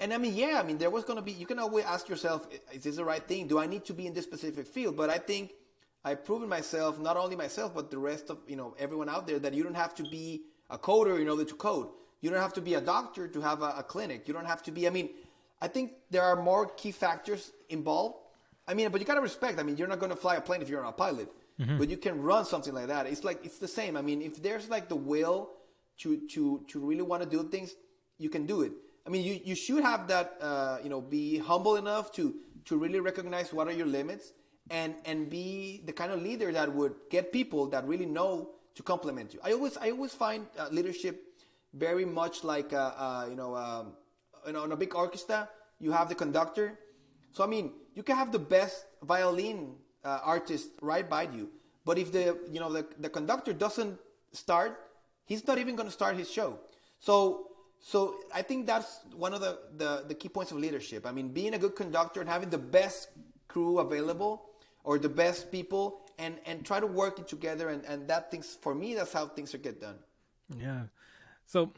[0.00, 1.32] And I mean, yeah, I mean, there was going to be.
[1.32, 3.46] You can always ask yourself, is this the right thing?
[3.46, 4.96] Do I need to be in this specific field?
[4.96, 5.52] But I think
[6.04, 9.38] I've proven myself, not only myself, but the rest of you know everyone out there,
[9.38, 11.88] that you don't have to be a coder in order to code.
[12.20, 14.26] You don't have to be a doctor to have a, a clinic.
[14.26, 14.86] You don't have to be.
[14.86, 15.10] I mean,
[15.60, 18.16] I think there are more key factors involved.
[18.66, 19.58] I mean, but you gotta respect.
[19.58, 21.28] I mean, you're not going to fly a plane if you're not a pilot.
[21.60, 21.78] Mm-hmm.
[21.78, 23.06] But you can run something like that.
[23.06, 23.96] It's like it's the same.
[23.96, 25.50] I mean, if there's like the will
[25.98, 27.74] to to to really want to do things,
[28.16, 28.72] you can do it.
[29.06, 30.38] I mean, you, you should have that.
[30.40, 32.34] Uh, you know, be humble enough to
[32.66, 34.32] to really recognize what are your limits
[34.70, 38.82] and and be the kind of leader that would get people that really know to
[38.82, 39.40] complement you.
[39.42, 41.26] I always I always find uh, leadership
[41.74, 43.92] very much like uh, uh you know um,
[44.46, 45.48] you know in a big orchestra
[45.78, 46.78] you have the conductor.
[47.32, 51.50] So I mean, you can have the best violin uh, artist right by you.
[51.84, 53.98] But if the you know the, the conductor doesn't
[54.32, 54.78] start,
[55.24, 56.58] he's not even going to start his show.
[57.00, 57.48] So
[57.80, 61.06] so I think that's one of the, the, the key points of leadership.
[61.06, 63.08] I mean, being a good conductor and having the best
[63.48, 64.49] crew available
[64.84, 67.68] or the best people and, and try to work it together.
[67.68, 69.96] And, and that things, for me, that's how things are get done.
[70.56, 70.84] Yeah.
[71.46, 71.72] So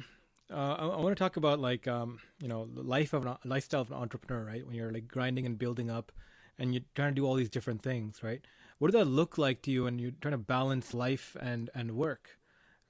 [0.50, 3.36] uh, I, I, want to talk about like, um, you know, the life of an
[3.44, 4.66] lifestyle of an entrepreneur, right?
[4.66, 6.12] When you're like grinding and building up
[6.59, 8.40] and you're trying to do all these different things, right?
[8.78, 11.92] What does that look like to you when you're trying to balance life and and
[11.92, 12.38] work,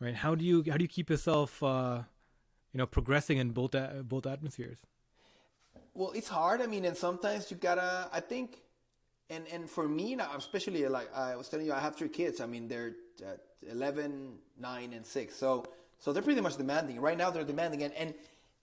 [0.00, 0.14] right?
[0.14, 2.02] How do you how do you keep yourself, uh,
[2.72, 4.78] you know, progressing in both uh, both atmospheres?
[5.94, 6.62] Well, it's hard.
[6.62, 8.08] I mean, and sometimes you gotta.
[8.12, 8.62] I think,
[9.32, 12.40] and and for me now, especially like I was telling you, I have three kids.
[12.40, 12.92] I mean, they're
[13.24, 13.36] uh,
[13.70, 15.34] 11, 9, and six.
[15.34, 15.64] So
[15.98, 17.00] so they're pretty much demanding.
[17.00, 18.14] Right now, they're demanding, and and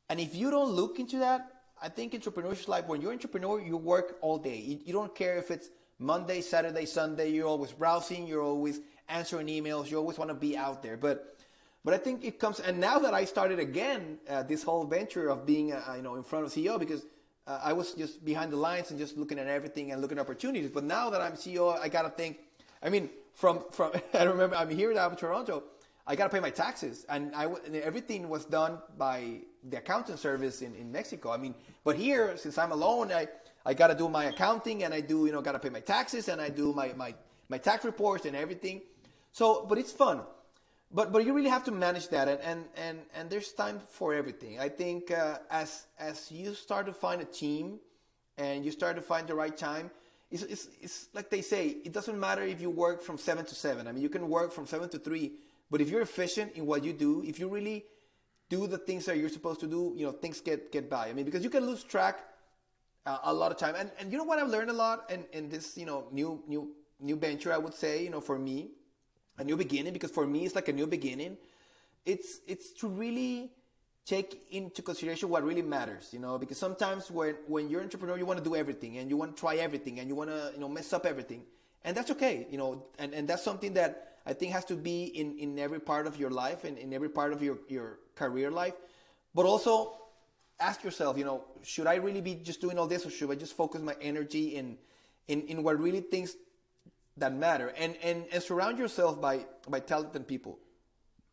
[0.10, 1.52] and if you don't look into that,
[1.82, 4.58] I think entrepreneurship like when you're an entrepreneur, you work all day.
[4.58, 7.30] You, you, don't care if it's Monday, Saturday, Sunday.
[7.30, 8.28] You're always browsing.
[8.28, 9.90] You're always answering emails.
[9.90, 10.98] You always want to be out there.
[10.98, 11.38] But
[11.86, 12.60] but I think it comes.
[12.60, 16.16] And now that I started again uh, this whole venture of being uh, you know
[16.16, 17.06] in front of CEO because
[17.50, 20.22] uh, I was just behind the lines and just looking at everything and looking at
[20.22, 20.70] opportunities.
[20.70, 22.38] But now that I'm CEO, I gotta think.
[22.82, 25.64] I mean, from from I remember I'm here in Toronto.
[26.08, 30.18] I got to pay my taxes, and I and everything was done by the accounting
[30.18, 31.32] service in, in Mexico.
[31.32, 33.28] I mean, but here since I'm alone, I
[33.66, 35.82] I got to do my accounting and I do, you know, got to pay my
[35.82, 37.14] taxes and I do my, my,
[37.50, 38.82] my tax reports and everything.
[39.32, 40.22] So, but it's fun.
[40.92, 44.14] But, but you really have to manage that and, and, and, and there's time for
[44.14, 44.60] everything.
[44.60, 47.80] I think uh, as, as you start to find a team
[48.38, 49.92] and you start to find the right time,
[50.32, 53.56] it's, it's, it's like they say, it doesn't matter if you work from seven to
[53.56, 53.88] seven.
[53.88, 55.34] I mean, you can work from seven to three,
[55.70, 57.86] but if you're efficient in what you do, if you really
[58.50, 61.08] do the things that you're supposed to do, you know, things get, get by.
[61.08, 62.20] I mean, because you can lose track
[63.06, 63.76] uh, a lot of time.
[63.78, 66.44] And, and you know what I've learned a lot in, in this, you know, new,
[66.48, 68.72] new, new venture, I would say, you know, for me,
[69.40, 71.38] a new beginning, because for me, it's like a new beginning.
[72.06, 73.52] It's, it's to really
[74.06, 78.18] take into consideration what really matters, you know, because sometimes when, when you're an entrepreneur,
[78.18, 80.52] you want to do everything and you want to try everything and you want to,
[80.54, 81.44] you know, mess up everything.
[81.84, 85.06] And that's okay, you know, and, and that's something that I think has to be
[85.06, 88.52] in, in every part of your life and in every part of your, your career
[88.52, 88.74] life.
[89.34, 89.98] But also
[90.60, 93.36] ask yourself, you know, should I really be just doing all this or should I
[93.36, 94.78] just focus my energy in
[95.30, 96.36] in, in what really things
[97.20, 100.60] that matter and, and and surround yourself by by talented people.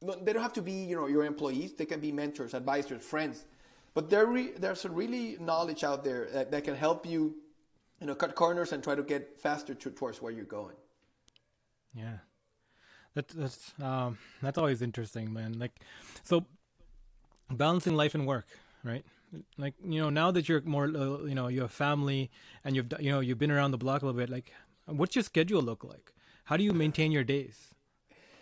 [0.03, 1.73] They don't have to be, you know, your employees.
[1.73, 3.45] They can be mentors, advisors, friends.
[3.95, 7.35] But there re- there's a really knowledge out there that, that, can help you,
[7.99, 10.77] you know, cut corners and try to get faster to, towards where you're going.
[11.95, 12.19] Yeah,
[13.15, 15.59] that's that's um, that's always interesting, man.
[15.59, 15.81] Like,
[16.25, 16.45] so
[17.51, 18.47] balancing life and work,
[18.85, 19.05] right?
[19.57, 22.31] Like you know, now that you're more, uh, you know, you have family
[22.65, 24.29] and you've you know you've been around the block a little bit.
[24.29, 24.53] Like,
[24.87, 26.13] what's your schedule look like?
[26.45, 27.75] How do you maintain your days?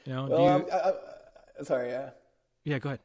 [0.04, 0.70] You know, well, you...
[0.70, 0.92] I,
[1.60, 2.10] I, sorry, yeah.
[2.64, 3.00] Yeah, go ahead.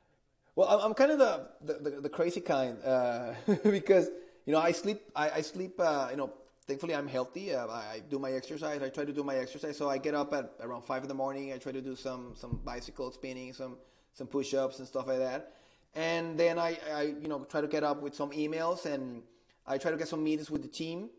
[0.55, 3.33] Well, I'm, I'm kind of the, the, the, the crazy kind uh,
[3.63, 4.09] because
[4.45, 6.33] you know I sleep I, I sleep uh, you know
[6.67, 7.53] thankfully I'm healthy.
[7.53, 8.81] Uh, I do my exercise.
[8.81, 9.77] I try to do my exercise.
[9.77, 11.53] So I get up at around five in the morning.
[11.53, 13.77] I try to do some some bicycle spinning, some
[14.13, 15.53] some push-ups and stuff like that.
[15.95, 19.23] And then I, I you know try to get up with some emails and
[19.65, 21.09] I try to get some meetings with the team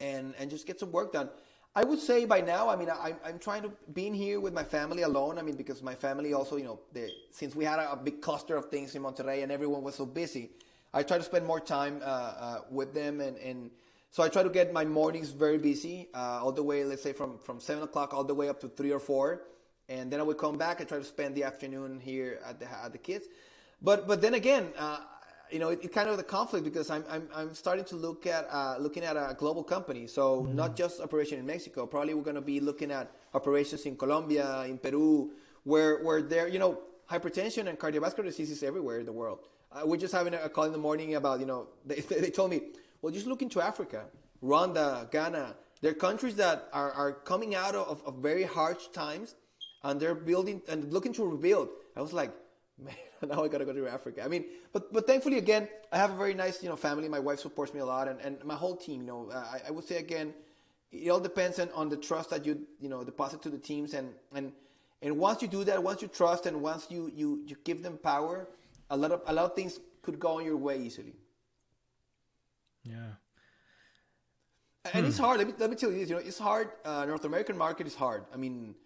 [0.00, 1.28] and and just get some work done.
[1.76, 4.54] I would say by now, I mean, I, I'm trying to be in here with
[4.54, 5.38] my family alone.
[5.38, 8.22] I mean, because my family also, you know, they, since we had a, a, big
[8.22, 10.52] cluster of things in Monterrey and everyone was so busy,
[10.94, 13.70] I try to spend more time uh, uh, with them and, and
[14.10, 17.12] so I try to get my mornings very busy, uh, all the way, let's say
[17.12, 19.42] from, from seven o'clock all the way up to three or four.
[19.90, 22.72] And then I would come back and try to spend the afternoon here at the,
[22.72, 23.26] at the kids.
[23.82, 25.00] But, but then again, uh,
[25.50, 28.26] you know, it, it, kind of the conflict because I'm, I'm, I'm starting to look
[28.26, 30.06] at, uh, looking at a global company.
[30.06, 30.56] So mm-hmm.
[30.56, 34.62] not just operation in Mexico, probably we're going to be looking at operations in Colombia,
[34.62, 35.30] in Peru,
[35.64, 36.80] where, where there, you know,
[37.10, 39.40] hypertension and cardiovascular diseases everywhere in the world.
[39.72, 42.50] Uh, we're just having a call in the morning about, you know, they, they told
[42.50, 42.62] me,
[43.02, 44.06] well, just look into Africa,
[44.42, 45.54] Rwanda, Ghana.
[45.82, 49.34] They're countries that are, are coming out of, of very harsh times
[49.84, 51.68] and they're building and looking to rebuild.
[51.96, 52.32] I was like,
[52.78, 52.94] man,
[53.28, 54.22] now I gotta go to Africa.
[54.24, 57.08] I mean, but but thankfully again, I have a very nice you know family.
[57.08, 59.00] My wife supports me a lot, and, and my whole team.
[59.00, 60.34] You know, I, I would say again,
[60.92, 63.94] it all depends on, on the trust that you you know deposit to the teams,
[63.94, 64.52] and and
[65.02, 67.98] and once you do that, once you trust, and once you you you give them
[67.98, 68.48] power,
[68.90, 71.14] a lot of a lot of things could go on your way easily.
[72.84, 72.94] Yeah.
[74.92, 75.08] And hmm.
[75.08, 75.38] it's hard.
[75.38, 76.08] Let me, let me tell you this.
[76.08, 76.70] You know, it's hard.
[76.84, 78.24] Uh, North American market is hard.
[78.32, 78.76] I mean,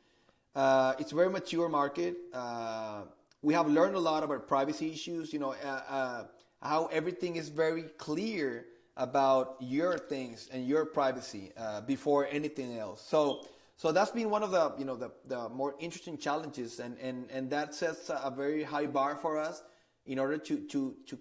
[0.54, 2.16] uh, it's a very mature market.
[2.32, 3.02] Uh,
[3.42, 5.32] we have learned a lot about privacy issues.
[5.32, 6.24] You know, uh, uh,
[6.62, 8.66] how everything is very clear
[8.96, 13.00] about your things and your privacy uh, before anything else.
[13.06, 16.98] So, so that's been one of the you know the, the more interesting challenges, and,
[16.98, 19.62] and, and that sets a very high bar for us
[20.06, 21.18] in order to to to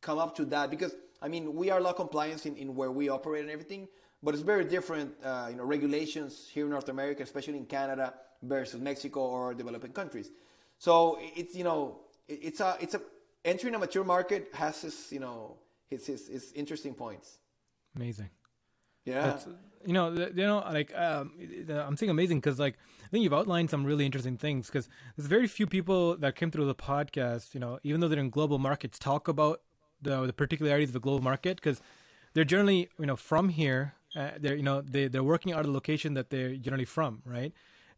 [0.00, 3.08] come up to that because I mean, we are law compliance in, in where we
[3.08, 3.88] operate and everything,
[4.22, 8.14] but it's very different, uh, you know, regulations here in North America, especially in Canada
[8.42, 10.30] versus Mexico or developing countries.
[10.80, 13.02] So it's, you know, it's a, it's a,
[13.44, 15.58] entering a mature market has its, you know,
[15.90, 17.38] its, its, its interesting points.
[17.94, 18.30] Amazing.
[19.04, 19.26] Yeah.
[19.26, 19.46] That's,
[19.84, 21.32] you know, you know, like um,
[21.68, 24.68] I'm saying amazing because, like, I think you've outlined some really interesting things.
[24.68, 28.18] Because there's very few people that came through the podcast, you know, even though they're
[28.18, 29.60] in global markets, talk about
[30.00, 31.80] the the particularities of the global market because
[32.32, 33.94] they're generally you know from here.
[34.14, 37.22] Uh, they're you know they they're working out of the location that they're generally from,
[37.24, 37.52] right?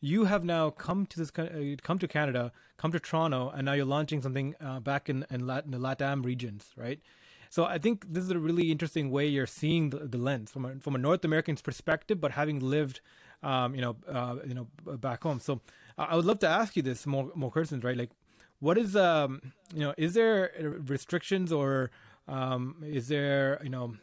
[0.04, 3.74] You have now come to this uh, come to Canada, come to Toronto, and now
[3.74, 7.00] you're launching something uh, back in in, Latin, the LATAM regions, right?
[7.48, 10.64] So I think this is a really interesting way you're seeing the, the lens from
[10.64, 13.00] a, from a North American's perspective, but having lived,
[13.44, 15.38] um, you know, uh, you know, back home.
[15.38, 15.60] So
[15.96, 17.96] I would love to ask you this more more questions, right?
[17.96, 18.10] Like,
[18.58, 19.40] what is um
[19.72, 20.50] you know is there
[20.88, 21.92] restrictions or
[22.28, 23.94] um, is there you know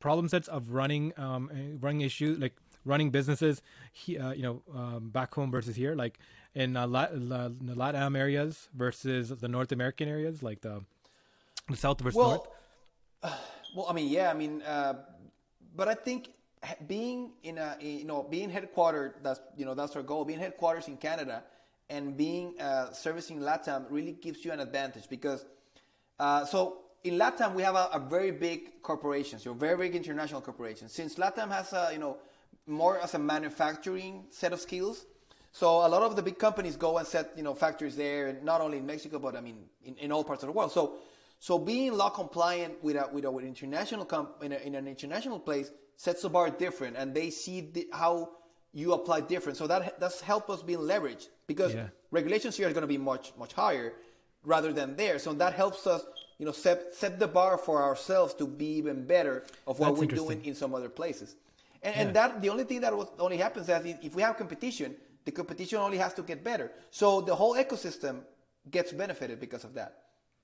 [0.00, 2.54] problem sets of running um, running issues like
[2.86, 3.60] running businesses
[3.92, 6.18] he, uh, you know um, back home versus here like
[6.54, 10.82] in uh, Lat- La- the Latam areas versus the North American areas like the
[11.68, 12.48] the South versus well,
[13.22, 13.34] North?
[13.74, 14.94] Well, I mean, yeah, I mean, uh,
[15.74, 16.30] but I think
[16.86, 20.24] being in a you know being headquartered that's you know that's our goal.
[20.24, 21.44] Being headquarters in Canada
[21.90, 25.44] and being uh, servicing LATAM really gives you an advantage because
[26.18, 29.94] uh, so in LATAM we have a, a, very big corporations, you know, very big
[29.94, 30.92] international corporations.
[30.92, 32.16] Since LATAM has a you know
[32.66, 35.06] more as a manufacturing set of skills,
[35.52, 38.60] so a lot of the big companies go and set you know factories there, not
[38.60, 40.72] only in Mexico but I mean in, in all parts of the world.
[40.72, 40.96] So
[41.38, 45.38] so being law compliant with a, with, with international comp, in, a, in, an international
[45.38, 48.30] place sets the bar different, and they see the, how
[48.72, 49.56] you apply different.
[49.56, 51.88] So that that's help us being leveraged because yeah.
[52.10, 53.94] regulations here are going to be much much higher
[54.44, 55.18] rather than there.
[55.18, 56.04] So that helps us,
[56.38, 60.00] you know, set set the bar for ourselves to be even better of what that's
[60.00, 61.36] we're doing in some other places.
[61.86, 62.02] And, yeah.
[62.02, 65.78] and that the only thing that only happens is if we have competition, the competition
[65.78, 66.72] only has to get better.
[66.90, 68.22] So the whole ecosystem
[68.68, 69.98] gets benefited because of that.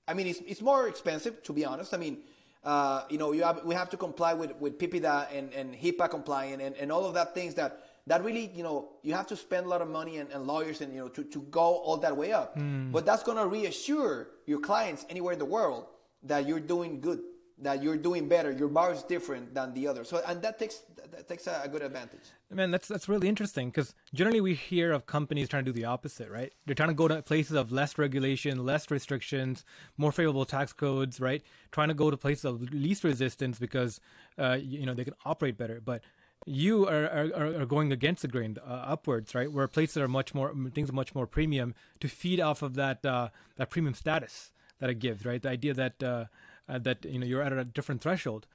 [0.07, 1.93] I mean, it's, it's more expensive, to be honest.
[1.93, 2.19] I mean,
[2.63, 6.09] uh, you know, you have, we have to comply with, with PIPEDA and, and HIPAA
[6.09, 9.35] compliant and, and all of that things that, that really, you know, you have to
[9.35, 11.97] spend a lot of money and, and lawyers and, you know, to, to go all
[11.97, 12.57] that way up.
[12.57, 12.93] Mm.
[12.93, 15.87] But that's going to reassure your clients anywhere in the world
[16.23, 17.19] that you're doing good
[17.59, 18.51] that you're doing better.
[18.51, 20.03] Your bar is different than the other.
[20.03, 20.81] So, and that takes
[21.13, 22.21] that takes a, a good advantage.
[22.49, 25.85] Man, that's that's really interesting because generally we hear of companies trying to do the
[25.85, 26.53] opposite, right?
[26.65, 29.65] They're trying to go to places of less regulation, less restrictions,
[29.97, 31.41] more favorable tax codes, right?
[31.71, 33.99] Trying to go to places of least resistance because
[34.37, 36.01] uh, you, know they can operate better, but
[36.45, 39.51] you are, are, are going against the grain uh, upwards, right?
[39.51, 43.05] Where places are much more things are much more premium to feed off of that
[43.05, 45.41] uh, that premium status that it gives, right?
[45.41, 46.25] The idea that uh,
[46.67, 48.47] uh, that you know you're at a different threshold.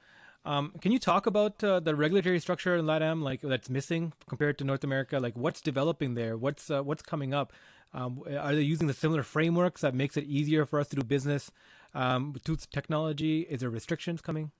[0.45, 4.57] Um, can you talk about uh, the regulatory structure in LATAM, like that's missing compared
[4.59, 5.19] to North America?
[5.19, 6.37] Like what's developing there?
[6.37, 7.51] What's uh, what's coming up?
[7.93, 11.03] Um, are they using the similar frameworks that makes it easier for us to do
[11.03, 11.51] business
[11.93, 13.41] um, with technology?
[13.41, 14.51] Is there restrictions coming?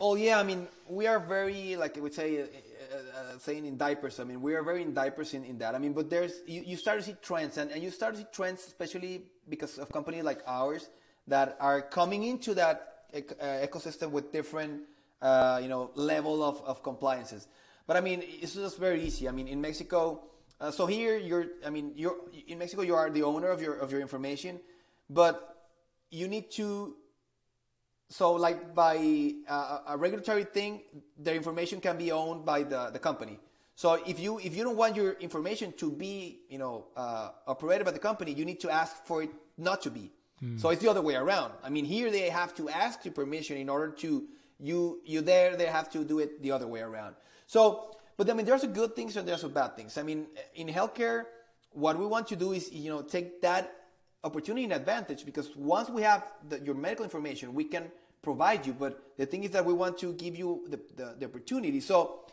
[0.00, 3.76] Oh yeah, I mean we are very like I would say, uh, uh, saying in
[3.76, 4.18] diapers.
[4.18, 5.74] I mean we are very in diapers in, in that.
[5.74, 8.20] I mean, but there's you, you start to see trends, and, and you start to
[8.20, 10.88] see trends, especially because of companies like ours
[11.26, 14.82] that are coming into that uh, ecosystem with different,
[15.22, 17.48] uh, you know, level of, of compliances.
[17.86, 19.28] But I mean, it's just very easy.
[19.28, 20.24] I mean, in Mexico,
[20.60, 23.74] uh, so here you're, I mean, you're in Mexico, you are the owner of your
[23.76, 24.60] of your information,
[25.08, 25.68] but
[26.10, 26.96] you need to.
[28.10, 30.80] So, like by uh, a regulatory thing,
[31.18, 33.38] the information can be owned by the, the company.
[33.78, 37.86] So if you if you don't want your information to be you know uh, operated
[37.86, 40.10] by the company, you need to ask for it not to be.
[40.42, 40.60] Mm.
[40.60, 41.52] So it's the other way around.
[41.62, 44.24] I mean, here they have to ask you permission in order to
[44.60, 47.14] you you there they have to do it the other way around.
[47.46, 49.98] So, but I mean, there's a good things and there's a bad things.
[49.98, 51.24] I mean, in healthcare,
[51.72, 53.74] what we want to do is you know take that
[54.24, 57.90] opportunity and advantage because once we have the, your medical information, we can
[58.22, 58.72] provide you.
[58.72, 61.80] But the thing is that we want to give you the, the, the opportunity.
[61.80, 62.24] So.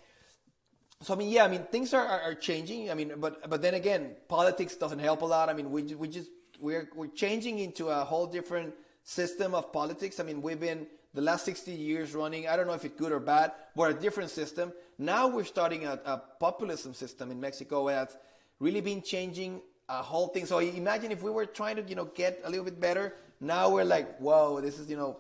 [1.02, 2.90] So I mean, yeah, I mean things are, are, are, changing.
[2.90, 5.50] I mean, but but then again, politics doesn't help a lot.
[5.50, 6.30] I mean, we we just
[6.60, 10.20] we're we're changing into a whole different system of politics.
[10.20, 12.48] I mean, we've been the last 60 years running.
[12.48, 14.74] I don't know if it's good or bad, but a different system.
[14.98, 18.18] Now we're starting a, a populism system in Mexico that's
[18.60, 20.46] really been changing a whole thing.
[20.46, 23.14] So imagine if we were trying to, you know, get a little bit better.
[23.40, 25.18] Now we're like, whoa, this is, you know,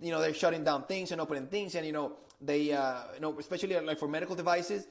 [0.00, 3.20] you know, they're shutting down things and opening things, and you know, they, uh, you
[3.20, 4.86] know, especially like for medical devices.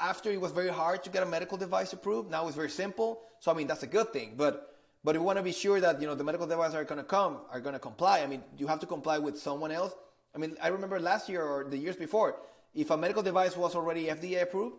[0.00, 3.20] After it was very hard to get a medical device approved, now it's very simple.
[3.40, 4.75] So I mean, that's a good thing, but
[5.06, 7.04] but we want to be sure that you know the medical devices are going to
[7.04, 8.22] come, are going to comply.
[8.22, 9.94] I mean, you have to comply with someone else.
[10.34, 12.40] I mean, I remember last year or the years before,
[12.74, 14.74] if a medical device was already FDA approved,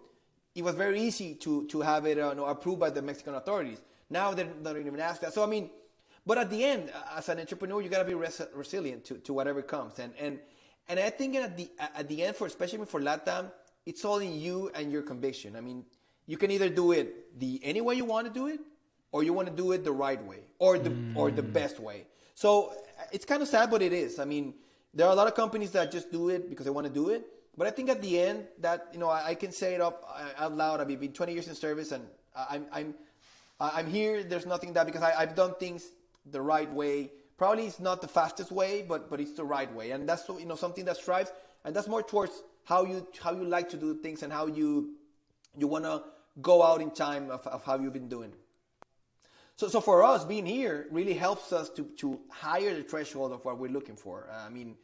[0.53, 3.79] it was very easy to to have it uh, approved by the Mexican authorities.
[4.09, 5.33] Now they don't even ask that.
[5.33, 5.69] So I mean,
[6.25, 9.31] but at the end, as an entrepreneur, you got to be res- resilient to, to
[9.31, 9.97] whatever comes.
[9.97, 10.39] And and
[10.89, 13.49] and I think at the at the end, for especially for LATAM,
[13.85, 15.55] it's all in you and your conviction.
[15.55, 15.85] I mean,
[16.25, 18.59] you can either do it the any way you want to do it,
[19.17, 21.15] or you want to do it the right way or the mm.
[21.15, 22.05] or the best way.
[22.35, 22.71] So
[23.11, 24.19] it's kind of sad, but it is.
[24.19, 24.53] I mean,
[24.93, 27.09] there are a lot of companies that just do it because they want to do
[27.09, 27.25] it.
[27.57, 30.03] But I think at the end, that you know, I, I can say it up
[30.07, 30.79] uh, out loud.
[30.79, 32.05] I've been 20 years in service, and
[32.35, 32.93] I'm I'm
[33.59, 34.23] I'm here.
[34.23, 35.93] There's nothing that because I, I've done things
[36.29, 37.11] the right way.
[37.39, 40.45] Probably it's not the fastest way, but but it's the right way, and that's you
[40.45, 41.31] know something that strives,
[41.65, 44.93] and that's more towards how you how you like to do things and how you
[45.57, 46.03] you want to
[46.41, 48.31] go out in time of, of how you've been doing.
[49.57, 53.43] So, so for us, being here really helps us to, to higher the threshold of
[53.43, 54.29] what we're looking for.
[54.31, 54.75] Uh, I mean,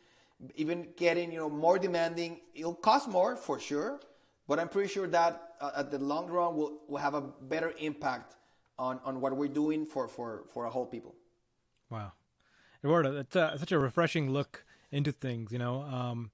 [0.55, 3.99] even getting you know more demanding, it'll cost more for sure,
[4.47, 7.73] but I'm pretty sure that uh, at the long run will will have a better
[7.79, 8.35] impact
[8.79, 11.13] on, on what we're doing for, for, for a whole people.
[11.91, 12.13] Wow,
[12.83, 15.51] Eduardo, that's such a refreshing look into things.
[15.51, 16.31] You know, um,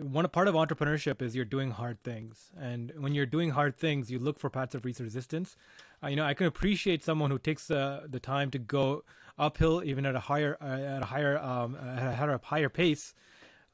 [0.00, 4.10] one part of entrepreneurship is you're doing hard things, and when you're doing hard things,
[4.10, 5.56] you look for paths of least resistance.
[6.04, 9.04] Uh, you know, I can appreciate someone who takes uh, the time to go
[9.38, 13.14] uphill, even at a higher uh, at a higher um, at a higher pace.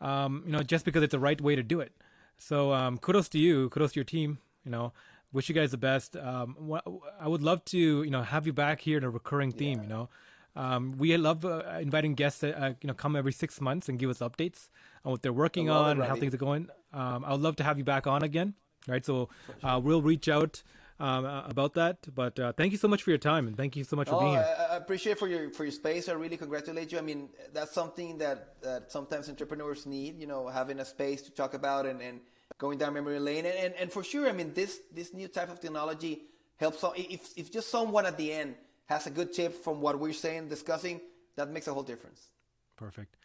[0.00, 1.92] Um, you know, just because it's the right way to do it.
[2.38, 4.38] So um, kudos to you, kudos to your team.
[4.64, 4.92] You know,
[5.32, 6.16] wish you guys the best.
[6.16, 6.78] Um,
[7.20, 9.78] I would love to, you know, have you back here in a recurring theme.
[9.78, 9.82] Yeah.
[9.82, 10.08] You know,
[10.56, 13.98] um, we love uh, inviting guests that uh, you know come every six months and
[13.98, 14.68] give us updates
[15.04, 16.68] on what they're working on and how things are going.
[16.92, 18.54] Um, I would love to have you back on again.
[18.88, 19.28] Right, so
[19.62, 20.62] uh, we'll reach out.
[21.00, 22.14] Um, about that.
[22.14, 24.16] But uh, thank you so much for your time and thank you so much for
[24.16, 24.56] oh, being here.
[24.58, 26.10] I, I, appreciate for your for your space.
[26.10, 26.98] I really congratulate you.
[26.98, 30.20] I mean, that's something that, that sometimes entrepreneurs need.
[30.20, 32.20] You know, having a space to talk about and, and
[32.58, 33.46] going down memory lane.
[33.46, 36.24] And, and, and for sure, I mean, this this new type of technology
[36.58, 36.84] helps.
[36.94, 40.48] If if just someone at the end has a good tip from what we're saying,
[40.48, 41.00] discussing,
[41.36, 42.28] that makes a whole difference.
[42.76, 43.16] Perfect.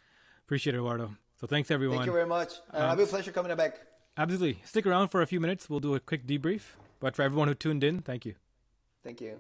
[0.46, 1.16] Appreciate it, Eduardo.
[1.42, 1.98] So thanks, everyone.
[1.98, 2.54] Thank you very much.
[2.74, 3.80] Uh, um, it'll be a pleasure coming back.
[4.18, 4.62] Absolutely.
[4.64, 5.70] Stick around for a few minutes.
[5.70, 6.62] We'll do a quick debrief.
[7.06, 8.34] But for everyone who tuned in, thank you.
[9.04, 9.38] Thank you.